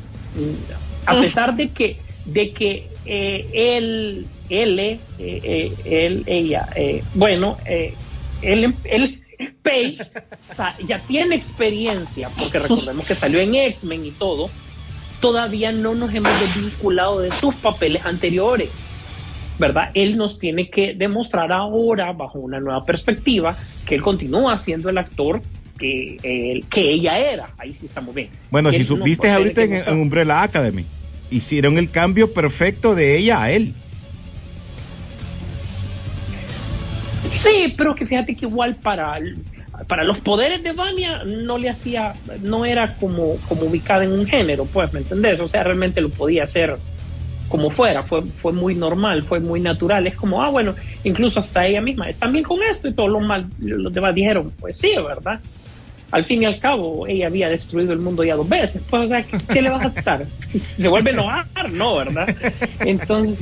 [1.07, 7.57] a pesar de que de que eh, él, él, eh, eh, él, ella, eh, bueno,
[7.67, 7.95] eh,
[8.43, 9.17] él, él,
[9.63, 9.99] Page
[10.51, 14.51] o sea, ya tiene experiencia, porque recordemos que salió en X-Men y todo,
[15.21, 18.71] todavía no nos hemos desvinculado de sus papeles anteriores.
[19.59, 19.91] ¿Verdad?
[19.95, 24.97] Él nos tiene que demostrar ahora, bajo una nueva perspectiva, que él continúa siendo el
[24.97, 25.43] actor
[25.81, 27.51] que, él- que ella era.
[27.59, 28.29] Ahí sí estamos bien.
[28.51, 30.85] Bueno, si supiste ahorita en, en Umbrella Academy,
[31.31, 33.75] hicieron el cambio perfecto de ella a él.
[37.37, 39.19] Sí, pero que fíjate que igual para,
[39.87, 44.27] para los poderes de Vania no le hacía, no era como, como ubicada en un
[44.27, 45.41] género, pues, ¿me entendés?
[45.41, 46.77] O sea, realmente lo podía hacer
[47.49, 51.67] como fuera, fue, fue muy normal, fue muy natural, es como, ah, bueno, incluso hasta
[51.67, 54.93] ella misma, están bien con esto y todos los, mal, los demás dijeron, pues sí,
[54.97, 55.41] ¿verdad?
[56.11, 59.09] Al fin y al cabo, ella había destruido el mundo ya dos veces, pues, o
[59.09, 60.27] sea, ¿qué, le vas a estar?
[60.77, 61.71] ¿Se vuelve a enojar?
[61.71, 62.35] No, ¿verdad?
[62.81, 63.39] Entonces,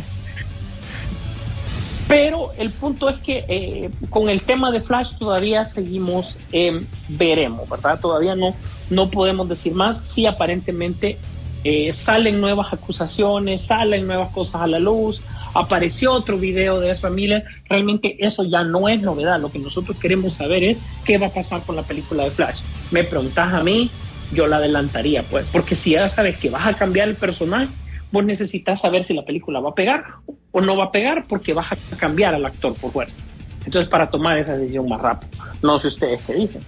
[2.08, 7.68] pero el punto es que eh, con el tema de Flash todavía seguimos, eh, veremos,
[7.68, 8.00] ¿verdad?
[8.00, 8.54] Todavía no,
[8.88, 9.98] no podemos decir más.
[10.14, 11.18] Sí, aparentemente
[11.64, 15.20] eh, salen nuevas acusaciones, salen nuevas cosas a la luz.
[15.54, 17.44] Apareció otro video de Ezra Miller.
[17.68, 19.40] Realmente eso ya no es novedad.
[19.40, 22.60] Lo que nosotros queremos saber es qué va a pasar con la película de Flash.
[22.90, 23.90] Me preguntas a mí,
[24.32, 27.68] yo la adelantaría, pues, porque si ya sabes que vas a cambiar el personaje,
[28.10, 30.04] vos necesitas saber si la película va a pegar
[30.52, 33.16] o no va a pegar porque vas a cambiar al actor por fuerza.
[33.64, 35.30] Entonces, para tomar esa decisión más rápido.
[35.62, 36.62] No sé ustedes qué dicen.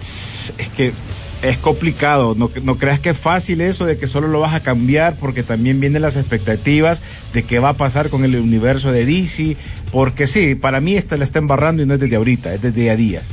[0.00, 0.92] Es que
[1.42, 2.34] es complicado.
[2.36, 5.80] No, creas que es fácil eso de que solo lo vas a cambiar porque también
[5.80, 7.02] vienen las expectativas
[7.34, 9.56] de qué va a pasar con el universo de DC.
[9.90, 12.90] Porque sí, para mí esta la está embarrando y no es desde ahorita, es desde
[12.90, 13.24] a días.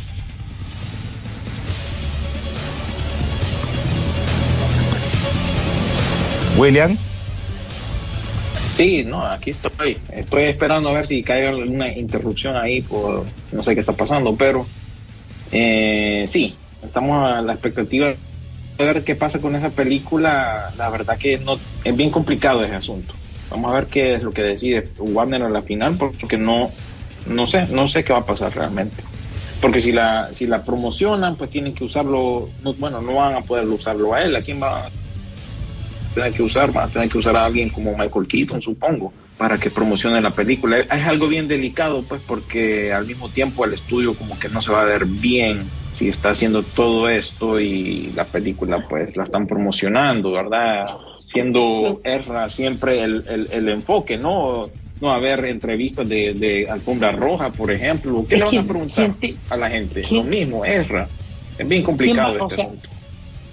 [6.58, 6.98] William.
[8.74, 9.98] Sí, no, aquí estoy.
[10.12, 14.36] Estoy esperando a ver si cae alguna interrupción ahí por no sé qué está pasando,
[14.36, 14.66] pero
[15.52, 20.74] eh, sí, estamos a la expectativa de ver qué pasa con esa película.
[20.76, 23.16] La verdad que no es bien complicado ese asunto.
[23.50, 26.76] Vamos a ver qué es lo que decide Warner a la final, porque no,
[27.26, 29.04] no sé, no sé qué va a pasar realmente.
[29.60, 33.46] Porque si la, si la promocionan, pues tienen que usarlo, no- bueno, no van a
[33.46, 34.36] poder usarlo a él.
[34.36, 34.92] ¿A quién va a
[36.14, 36.72] tener que usar?
[36.72, 40.36] Van a tener que usar a alguien como Michael Keaton, supongo, para que promocione la
[40.36, 40.80] película.
[40.80, 44.72] Es algo bien delicado, pues, porque al mismo tiempo el estudio como que no se
[44.72, 49.46] va a ver bien si está haciendo todo esto y la película, pues, la están
[49.48, 50.96] promocionando, ¿verdad?
[51.20, 54.70] Siendo Erra siempre el, el, el enfoque, ¿no?
[55.02, 58.26] No haber entrevistas de, de Alfombra Roja, por ejemplo.
[58.28, 60.02] ¿Qué le van a preguntar gente- a la gente?
[60.04, 61.10] ¿quién- Lo mismo, Erra.
[61.58, 62.90] Es bien complicado ¿Quién va- o este sea, asunto.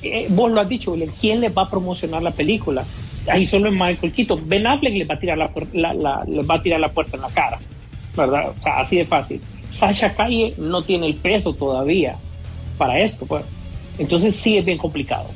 [0.03, 2.85] Eh, vos lo has dicho, William, ¿quién les va a promocionar la película?
[3.29, 4.49] Ahí solo es Michael Keaton.
[4.49, 7.17] Ben Affleck les va a tirar la, la, la- les va a tirar la puerta
[7.17, 7.59] en la cara,
[8.17, 8.51] ¿verdad?
[8.57, 9.41] O sea, así de fácil.
[9.71, 12.17] Sasha Calle no tiene el peso todavía
[12.77, 13.45] para esto, pues.
[13.99, 15.31] Entonces sí es bien complicado.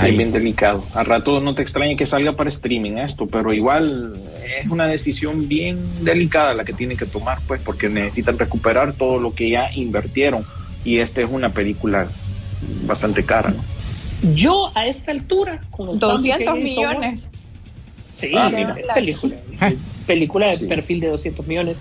[0.00, 0.84] Sí, es bien delicado.
[0.94, 4.14] A rato no te extrañe que salga para streaming esto, pero igual
[4.62, 9.18] es una decisión bien delicada la que tienen que tomar, pues, porque necesitan recuperar todo
[9.18, 10.44] lo que ya invirtieron.
[10.84, 12.08] Y esta es una película
[12.86, 13.64] bastante cara, ¿no?
[14.34, 17.20] Yo a esta altura, con el cambio 200 que hizo millones.
[18.18, 18.94] Sí, Ah, mira, mira.
[18.94, 19.36] película,
[20.06, 20.66] película de Sí.
[20.66, 21.76] perfil de 200 millones.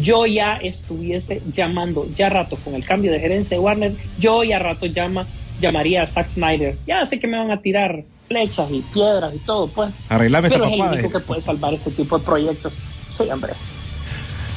[0.00, 4.58] Yo ya estuviese llamando, ya rato con el cambio de gerencia de Warner, yo ya
[4.58, 5.26] rato llama,
[5.60, 6.76] llamaría a Zack Snyder.
[6.86, 9.90] Ya sé que me van a tirar flechas y piedras y todo, pues.
[10.08, 10.96] Arreglame esta Pero es el papada.
[10.98, 12.72] único que puede salvar este tipo de proyectos.
[13.16, 13.52] Sí, hombre.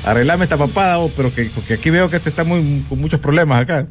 [0.03, 3.19] Arreglame esta papada, vos, pero que, porque aquí veo que te está muy, con muchos
[3.19, 3.88] problemas acá.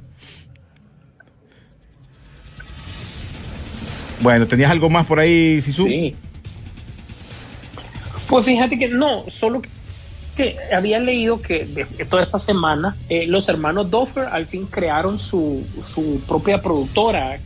[4.20, 5.87] Bueno, ¿tenías algo más por ahí, Sisu?
[5.87, 6.14] Sí.
[8.28, 9.68] Pues fíjate que no, solo que
[10.72, 15.18] había leído que de- de toda esta semana eh, los hermanos Doffer al fin crearon
[15.18, 17.38] su, su propia productora,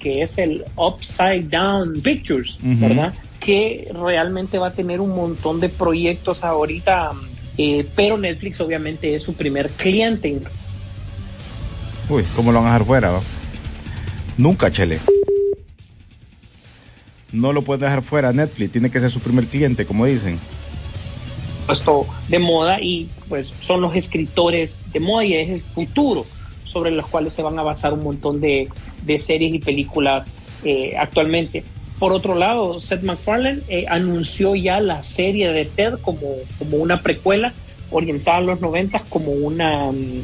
[0.00, 2.58] que es el Upside Down Pictures.
[2.62, 3.14] ¿verdad?
[3.40, 7.12] Que realmente va a tener un montón de proyectos ahorita,
[7.56, 10.38] eh, pero Netflix obviamente es su primer cliente.
[12.08, 13.20] Uy, ¿cómo lo van a dejar fuera?
[14.36, 14.98] Nunca, Chele.
[17.32, 20.38] No lo pueden dejar fuera Netflix, tiene que ser su primer cliente, como dicen.
[21.68, 26.24] Puesto de moda y pues son los escritores de moda y es el futuro
[26.64, 28.70] sobre los cuales se van a basar un montón de,
[29.02, 30.26] de series y películas
[30.64, 31.64] eh, actualmente.
[31.98, 37.02] Por otro lado, Seth MacFarlane eh, anunció ya la serie de Ted como, como una
[37.02, 37.52] precuela
[37.90, 40.22] orientada a los noventas como una mm,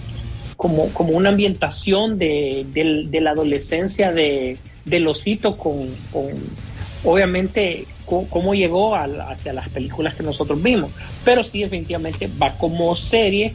[0.57, 6.31] como, como una ambientación de, de la adolescencia de, del osito con, con
[7.05, 10.91] obviamente cómo llegó a hacia las películas que nosotros vimos,
[11.25, 13.55] pero sí definitivamente va como serie.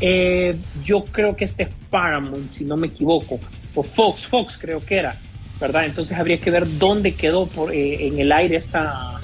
[0.00, 3.40] Eh, yo creo que este es Paramount, si no me equivoco,
[3.74, 5.16] o Fox, Fox creo que era,
[5.60, 5.86] ¿verdad?
[5.86, 9.20] Entonces habría que ver dónde quedó por, eh, en el aire esta,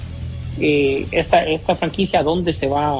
[0.59, 2.95] eh, esta, esta franquicia, dónde se va,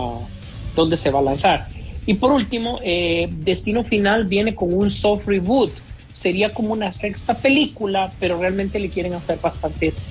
[0.76, 1.67] dónde se va a lanzar.
[2.05, 5.71] Y por último, eh, Destino Final viene con un soft reboot.
[6.13, 10.01] Sería como una sexta película, pero realmente le quieren hacer bastantes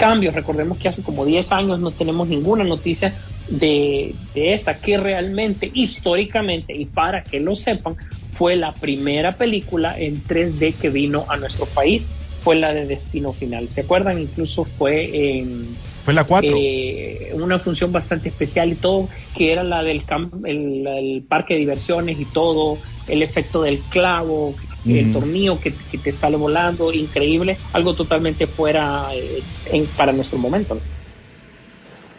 [0.00, 0.34] cambios.
[0.34, 3.14] Recordemos que hace como 10 años no tenemos ninguna noticia
[3.48, 7.96] de, de esta, que realmente, históricamente, y para que lo sepan,
[8.36, 12.06] fue la primera película en 3D que vino a nuestro país,
[12.42, 13.68] fue la de Destino Final.
[13.68, 14.18] ¿Se acuerdan?
[14.18, 16.50] Incluso fue en Fue la 4.
[16.56, 20.02] eh, una función bastante especial y todo, que era la del
[20.46, 22.78] el, el parque de diversiones y todo,
[23.08, 24.54] el efecto del clavo,
[24.86, 30.38] el tornillo que, que te sale volando, increíble, algo totalmente fuera eh, en- para nuestro
[30.38, 30.74] momento.
[30.76, 30.80] ¿no?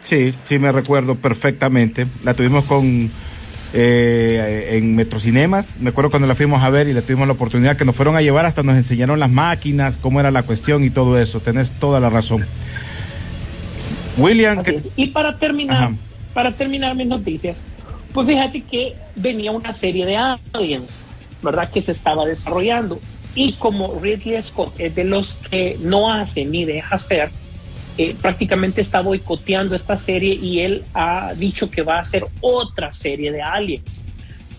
[0.04, 2.06] Sí, sí, me recuerdo perfectamente.
[2.24, 3.10] La tuvimos con
[3.74, 5.76] eh, en Metrocinemas.
[5.80, 8.16] Me acuerdo cuando la fuimos a ver y le tuvimos la oportunidad que nos fueron
[8.16, 11.40] a llevar, hasta nos enseñaron las máquinas, cómo era la cuestión y todo eso.
[11.40, 12.44] Tenés toda la razón.
[14.16, 14.82] William, que-.
[14.96, 15.94] Y para terminar, Ajá.
[16.34, 17.56] para terminar mis noticias,
[18.12, 20.16] pues fíjate que venía una serie de
[20.52, 20.90] aliens,
[21.42, 21.70] ¿verdad?
[21.70, 23.00] Que se estaba desarrollando.
[23.34, 27.30] Y como Ridley Scott es de los que no hace ni deja hacer,
[27.98, 32.90] eh, prácticamente está boicoteando esta serie y él ha dicho que va a hacer otra
[32.90, 34.02] serie de aliens.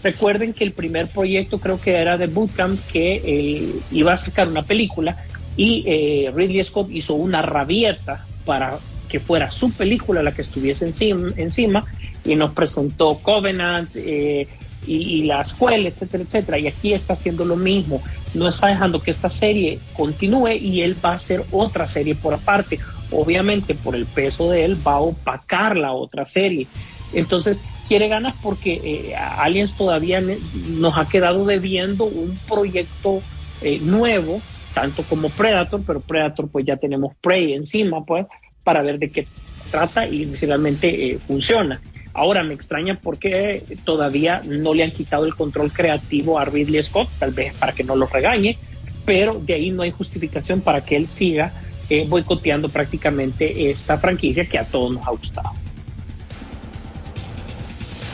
[0.04, 4.48] Recuerden que el primer proyecto creo que era de Bootcamp que eh, iba a sacar
[4.48, 5.18] una película
[5.56, 10.86] y eh, Ridley Scott hizo una rabieta para que fuera su película la que estuviese
[10.86, 11.86] encima, encima
[12.26, 14.48] y nos presentó Covenant eh,
[14.86, 16.60] y, y la escuela, etcétera, etcétera.
[16.60, 18.02] Y aquí está haciendo lo mismo.
[18.34, 22.34] No está dejando que esta serie continúe y él va a hacer otra serie por
[22.34, 22.80] aparte.
[23.12, 26.68] Obviamente por el peso de él va a opacar la otra serie.
[27.14, 33.22] Entonces quiere ganas porque eh, Aliens todavía nos ha quedado debiendo un proyecto
[33.62, 34.42] eh, nuevo,
[34.74, 38.26] tanto como Predator, pero Predator pues ya tenemos Prey encima, pues,
[38.64, 39.28] para ver de qué
[39.70, 41.82] trata y si realmente eh, funciona.
[42.14, 47.10] Ahora me extraña porque todavía no le han quitado el control creativo a Ridley Scott,
[47.18, 48.58] tal vez para que no lo regañe,
[49.04, 51.54] pero de ahí no hay justificación para que él siga
[51.90, 55.52] eh, boicoteando prácticamente esta franquicia que a todos nos ha gustado.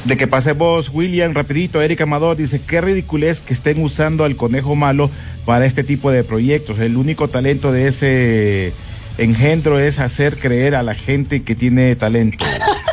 [0.05, 4.37] de que pase vos, William, rapidito, Erika Amador dice, qué ridiculez que estén usando al
[4.37, 5.11] conejo malo
[5.45, 6.79] para este tipo de proyectos.
[6.79, 8.73] El único talento de ese
[9.17, 12.43] engendro es hacer creer a la gente que tiene talento.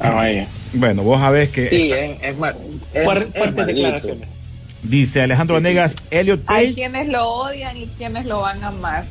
[0.00, 0.46] Ah, vaya.
[0.72, 2.56] Bueno, vos sabés que Sí, es, es, mar-
[2.94, 3.66] es- Fuer- es fuertes maldito.
[3.66, 4.28] declaraciones.
[4.82, 6.74] dice Alejandro Vanegas, Elliot Hay Page.
[6.74, 9.04] quienes lo odian y quienes lo van a amar.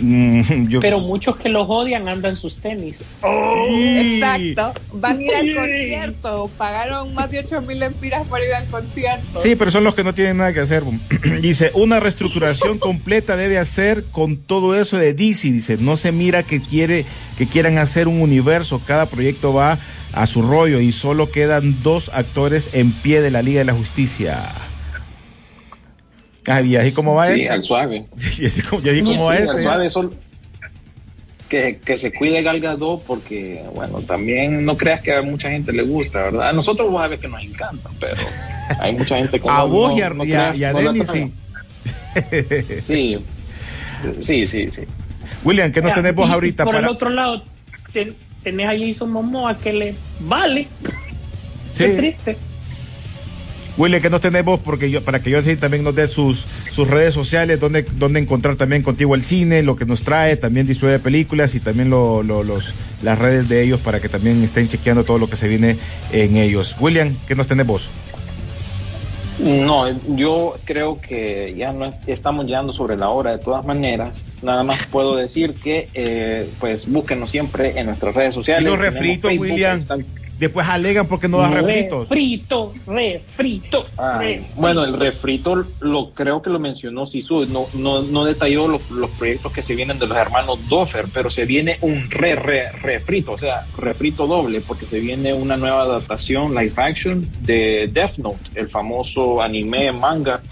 [0.00, 2.96] Mm, yo- Pero muchos que los odian andan sus tenis.
[2.98, 4.14] Sí.
[4.20, 4.80] Exacto.
[4.92, 6.50] Van a ir al concierto.
[6.58, 9.40] Pagaron más de 8 mil empiras para ir al concierto.
[9.40, 10.82] Sí, pero son los que no tienen nada que hacer.
[11.40, 15.50] dice, una reestructuración completa debe hacer con todo eso de DC.
[15.52, 17.04] Dice, no se mira que quiere
[17.38, 18.80] que quieran hacer un universo.
[18.86, 19.78] Cada proyecto va
[20.12, 23.72] a su rollo y solo quedan dos actores en pie de la Liga de la
[23.74, 24.38] Justicia.
[26.46, 27.48] Ah, y así como va Sí, este.
[27.50, 28.04] al suave.
[28.38, 29.50] Y así como, y así como va Sí, este.
[29.56, 30.14] al suave solo-
[31.48, 35.72] que, que se cuide Gal Gadot porque, bueno, también no creas que a mucha gente
[35.72, 36.48] le gusta, ¿verdad?
[36.48, 38.14] A nosotros vos sabés que nos encanta, pero
[38.80, 41.32] hay mucha gente que A no- vos no- y a, no y a- y sí.
[42.86, 43.18] Sí,
[44.22, 44.82] Sí, sí, sí.
[45.44, 46.86] William, ¿qué nos Ya, tenés vos ahorita Por para...?
[46.88, 47.42] el otro lado,
[47.92, 50.66] ten- tenés a Jason Momoa que le vale.
[51.72, 51.84] Sí.
[51.84, 52.36] Qué triste.
[53.76, 54.60] William, ¿qué nos tenés vos?
[54.62, 58.20] Porque yo, para que yo sí también nos dé sus, sus redes sociales, donde, donde
[58.20, 62.22] encontrar también contigo el cine, lo que nos trae, también distribuye películas y también lo,
[62.22, 62.72] lo- los,
[63.02, 65.76] las redes de ellos para que también estén chequeando todo lo que se viene
[66.12, 66.76] en ellos.
[66.78, 67.90] William, ¿qué nos tenés vos?
[69.40, 74.22] No, yo creo que ya no estamos llegando sobre la hora de todas maneras.
[74.42, 78.62] Nada más puedo decir que eh, pues búsquenos siempre en nuestras redes sociales.
[78.62, 79.84] Y los Tenemos refritos, William.
[80.38, 82.08] Después alegan porque no das refritos.
[82.08, 83.86] Refrito, refrito.
[83.96, 88.90] Ay, bueno, el refrito lo creo que lo mencionó Sisu, no, no, no detalló los,
[88.90, 92.72] los proyectos que se vienen de los hermanos Doffer, pero se viene un re, re,
[92.72, 98.18] refrito, o sea, refrito doble, porque se viene una nueva adaptación live action de Death
[98.18, 100.42] Note, el famoso anime manga,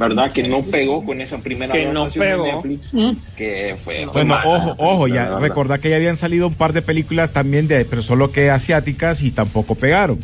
[0.00, 0.32] ¿verdad?
[0.32, 2.52] Que no pegó con esa primera Que no de.
[2.52, 3.10] Netflix, Mm.
[3.36, 4.04] que fue...
[4.06, 7.32] fue Bueno, mala, ojo, ojo, ya recordá que ya habían salido un par de películas
[7.32, 10.18] también de, pero solo que asiáticas y tampoco pegaron.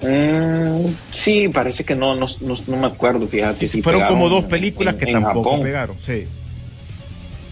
[0.00, 3.66] Mm, sí, parece que no, no, no, no me acuerdo, fíjate.
[3.66, 5.62] si Fueron como dos películas en- que en tampoco Japón.
[5.64, 6.26] pegaron, sí.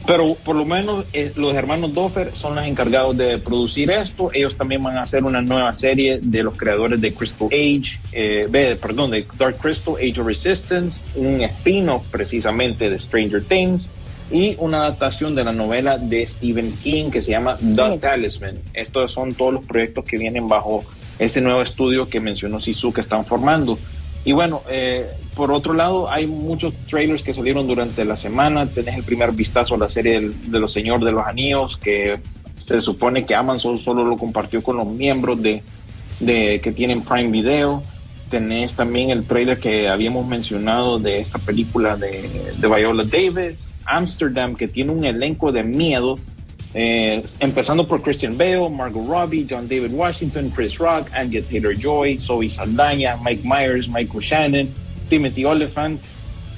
[0.06, 4.30] Pero por lo menos eh, los hermanos Doffer son los encargados de producir esto.
[4.32, 8.78] Ellos también van a hacer una nueva serie de los creadores de Crystal Age, eh,
[8.80, 13.88] perdón, de Dark Crystal Age of Resistance, un spin-off precisamente de Stranger Things
[14.30, 18.60] y una adaptación de la novela de Stephen King que se llama The Talisman.
[18.74, 20.84] Estos son todos los proyectos que vienen bajo
[21.18, 23.78] ese nuevo estudio que mencionó Sisu que están formando.
[24.26, 28.66] Y bueno, eh, por otro lado, hay muchos trailers que salieron durante la semana.
[28.66, 32.18] Tenés el primer vistazo a la serie de los Señor de los Anillos, que
[32.58, 35.62] se supone que Amazon solo lo compartió con los miembros de,
[36.18, 37.84] de que tienen Prime Video.
[38.28, 44.56] Tenés también el trailer que habíamos mencionado de esta película de, de Viola Davis, Amsterdam,
[44.56, 46.18] que tiene un elenco de miedo
[46.78, 52.50] eh, empezando por Christian Bale, Margot Robbie, John David Washington, Chris Rock, Anya Taylor-Joy, Zoe
[52.50, 54.68] Saldaña, Mike Myers, Michael Shannon,
[55.08, 55.98] Timothy Oliphant,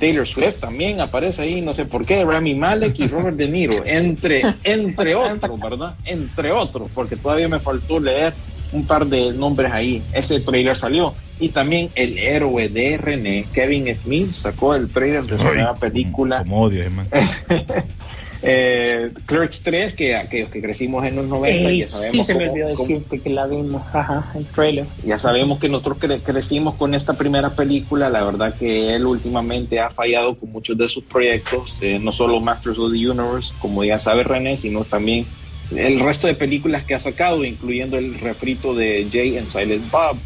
[0.01, 3.83] Taylor Swift también aparece ahí, no sé por qué, Rami Malek y Robert De Niro,
[3.87, 5.95] entre, entre otros, ¿verdad?
[6.05, 8.35] Entre otros, porque todavía me faltó leer
[8.73, 10.03] un par de nombres ahí.
[10.13, 11.15] Ese trailer salió.
[11.39, 16.39] Y también el héroe de René, Kevin Smith, sacó el trailer de su nueva película.
[16.41, 17.09] Como odio, hermano.
[18.43, 22.35] Eh, Clerks 3, que aquellos que crecimos en los 90 Ey, ya sí sabemos se
[22.35, 24.89] me olvidó cómo- decirte que la vimos, ajá, el trailer.
[25.03, 29.81] ya sabemos que nosotros cre- crecimos con esta primera película, la verdad que él últimamente
[29.81, 33.83] ha fallado con muchos de sus proyectos, eh, no solo Masters of the Universe, como
[33.85, 35.33] ya sabe René, sino también
[35.71, 40.25] el resto de películas que ha sacado, incluyendo el refrito de Jay and Silent Bob.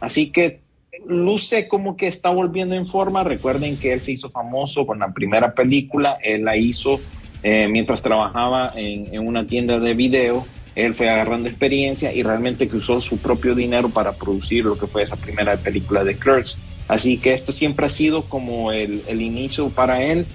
[0.00, 0.64] Así que
[1.06, 3.24] luce como que está volviendo en forma.
[3.24, 7.06] Recuerden que él se hizo famoso con la primera película, él la hizo
[7.44, 10.50] eh, mientras trabajaba en, en una tienda de video.
[10.74, 14.88] Él fue agarrando experiencia y realmente que usó su propio dinero para producir lo que
[14.88, 16.64] fue esa primera película de Clerks.
[16.88, 20.32] Así que esto siempre ha sido como el, el inicio para él.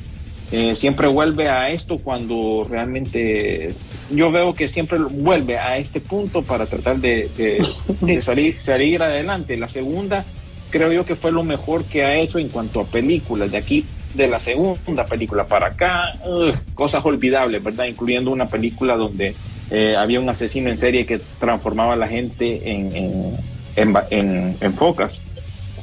[0.52, 6.46] Eh, siempre vuelve a esto cuando realmente yo veo que siempre vuelve a este punto
[6.48, 9.58] para tratar de, de- de salir, salir adelante.
[9.58, 10.34] La segunda
[10.70, 13.52] creo yo que fue lo mejor que ha hecho en cuanto a películas.
[13.52, 17.86] De aquí, de la segunda película para acá, ugh, cosas olvidables, ¿verdad?
[17.86, 19.38] Incluyendo una película donde
[19.70, 23.38] eh, había un asesino en serie que transformaba a la gente en, en,
[23.76, 25.22] en, en- en focas.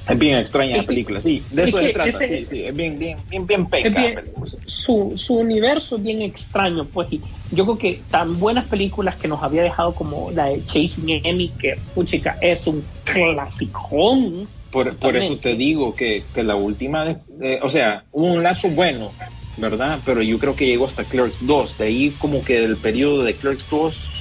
[0.09, 1.47] Es bien extraña la película, sí.
[1.51, 2.65] De Es eso se trata, ese- sí, sí.
[2.65, 4.19] Es bien, bien, bien, bien peca bien-
[4.67, 9.27] su, su universo es bien extraño, pues, y yo creo que tan buenas películas que
[9.29, 14.49] nos había dejado como la de Chasing Amy, que, puchica, es un clasicón.
[14.77, 17.11] Por, por eso te digo que, que la última,
[17.41, 19.15] eh, o sea, hubo un lazo bueno,
[19.57, 20.03] ¿verdad?
[20.05, 21.79] Pero yo creo que llegó hasta Clerks 2.
[21.79, 24.13] De ahí como que del periodo de Clerks 2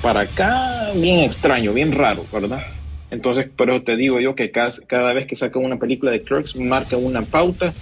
[0.00, 2.62] para acá, bien extraño, bien raro, ¿verdad?
[3.10, 6.22] Entonces, por eso te digo yo que cada, cada vez que saca una película de
[6.22, 7.74] Clerks, marca una pauta.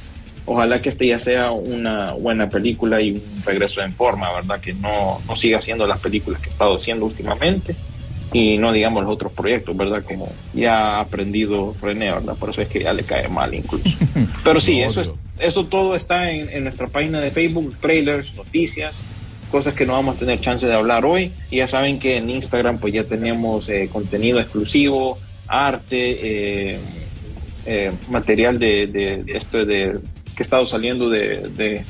[0.46, 4.62] Ojalá que este ya sea una buena película y un regreso en forma, ¿verdad?
[4.62, 7.76] Que no, no siga haciendo las películas que ha estado haciendo últimamente
[8.34, 10.02] y no digamos los otros proyectos, ¿verdad?
[10.04, 12.34] Como ya ha aprendido René, ¿verdad?
[12.36, 13.88] Por eso es que ya le cae mal incluso.
[14.44, 18.96] Pero sí, eso, es, eso todo está en, en nuestra página de Facebook, trailers, noticias,
[19.50, 21.32] cosas que no vamos a tener chance de hablar hoy.
[21.50, 26.18] Y ya saben que en Instagram pues ya tenemos eh, contenido exclusivo, arte,
[26.74, 26.78] eh,
[27.66, 29.98] eh, material de, de, de esto de
[30.36, 31.84] que ha estado saliendo de, de-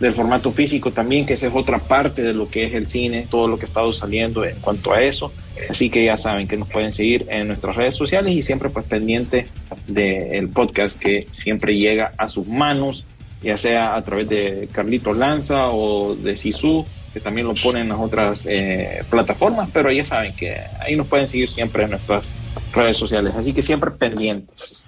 [0.00, 3.26] del formato físico también, que esa es otra parte de lo que es el cine,
[3.30, 5.32] todo lo que ha estado saliendo en cuanto a eso.
[5.68, 8.84] Así que ya saben que nos pueden seguir en nuestras redes sociales y siempre pues
[8.86, 9.48] pendiente
[9.86, 13.04] del podcast que siempre llega a sus manos
[13.44, 17.88] ya sea a través de Carlitos Lanza o de Sisu, que también lo ponen en
[17.90, 22.24] las otras eh, plataformas, pero ya saben que ahí nos pueden seguir siempre en nuestras
[22.72, 24.82] redes sociales, así que siempre pendientes.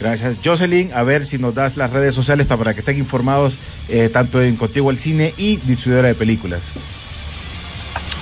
[0.00, 0.92] Gracias, Jocelyn.
[0.94, 4.56] A ver si nos das las redes sociales para que estén informados eh, tanto en
[4.56, 6.62] Contigo al Cine y distribuidora de películas.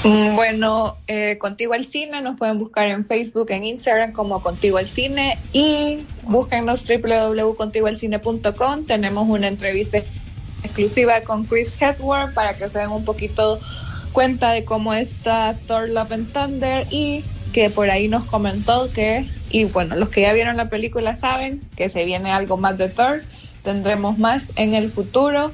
[0.04, 4.78] Mm, Bueno, eh, Contigo al Cine nos pueden buscar en Facebook, en Instagram como Contigo
[4.78, 8.86] al Cine y búsquenos www.contigualcine.com.
[8.86, 9.98] Tenemos una entrevista
[10.64, 13.60] exclusiva con Chris Hemsworth para que se den un poquito
[14.12, 19.26] cuenta de cómo está Thor Love and Thunder y que por ahí nos comentó que,
[19.50, 22.88] y bueno, los que ya vieron la película saben que se viene algo más de
[22.88, 23.22] Thor,
[23.62, 25.52] tendremos más en el futuro.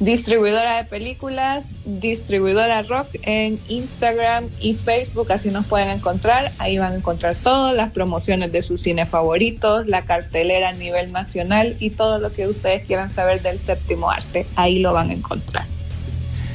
[0.00, 6.52] Distribuidora de películas, distribuidora rock en Instagram y Facebook, así nos pueden encontrar.
[6.58, 11.10] Ahí van a encontrar todas las promociones de sus cines favoritos, la cartelera a nivel
[11.10, 14.46] nacional y todo lo que ustedes quieran saber del séptimo arte.
[14.54, 15.66] Ahí lo van a encontrar.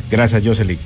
[0.09, 0.79] Gracias, Jocelyn.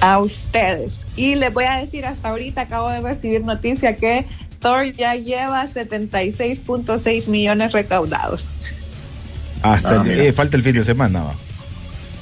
[0.00, 0.94] A ustedes.
[1.16, 4.26] Y les voy a decir, hasta ahorita acabo de recibir noticia que
[4.60, 8.44] Thor ya lleva 76.6 millones recaudados.
[9.62, 11.22] Hasta Ah, el- eh, falta el fin de semana.
[11.24, 11.34] va.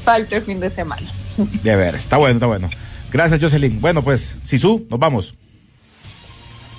[0.05, 1.11] Falta el fin de semana.
[1.63, 2.71] De ver, está bueno, está bueno.
[3.13, 3.81] Gracias, Jocelyn.
[3.81, 5.35] Bueno, pues, Sisu, nos vamos.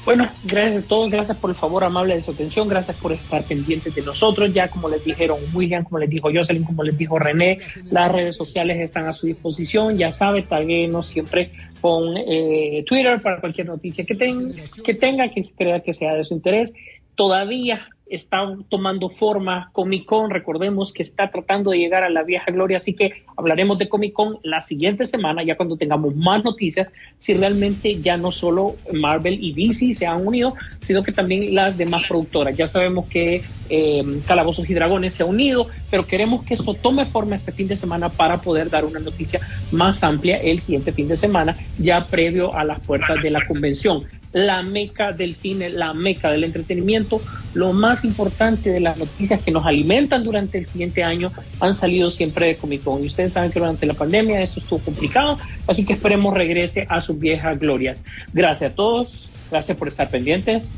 [0.08, 3.44] Bueno, gracias a todos, gracias por el favor amable de su atención, gracias por estar
[3.44, 4.54] pendientes de nosotros.
[4.54, 7.60] Ya como les dijeron William, como les dijo Jocelyn, como les dijo René,
[7.92, 9.98] las redes sociales están a su disposición.
[9.98, 11.52] Ya sabe, taguenos siempre
[11.82, 16.24] con eh, Twitter para cualquier noticia que, ten- que tenga, que crea que sea de
[16.24, 16.72] su interés.
[17.16, 18.40] Todavía está
[18.70, 22.94] tomando forma Comic Con, recordemos que está tratando de llegar a la vieja gloria, así
[22.94, 28.02] que hablaremos de Comic Con la siguiente semana, ya cuando tengamos más noticias, si realmente
[28.02, 32.56] ya no solo Marvel y DC se han unido, sino que también las demás productoras.
[32.56, 37.06] Ya sabemos que eh, Calabozos y Dragones se ha unido, pero queremos que eso tome
[37.06, 39.40] forma este fin de semana para poder dar una noticia
[39.72, 44.06] más amplia el siguiente fin de semana, ya previo a las puertas de la convención
[44.34, 47.22] la meca del cine, la meca del entretenimiento.
[47.54, 52.12] Lo más importante de las noticias que nos alimentan durante el siguiente año han salido
[52.12, 53.04] siempre de Comic Con.
[53.04, 55.38] Y ustedes saben que durante la pandemia esto estuvo complicado,
[55.68, 58.04] así que esperemos regrese a sus viejas glorias.
[58.34, 60.72] Gracias a todos, gracias por estar pendientes.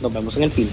[0.00, 0.70] Nos vemos en el cine.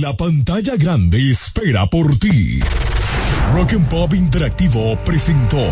[0.00, 2.58] La pantalla grande espera por ti.
[3.52, 5.64] Rock and Pop Interactivo presentó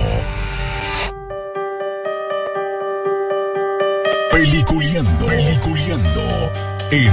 [4.31, 6.23] Peliculeando, Peliculeando
[6.93, 7.11] en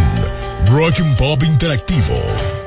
[0.67, 2.58] Rock and Pop Interactivo.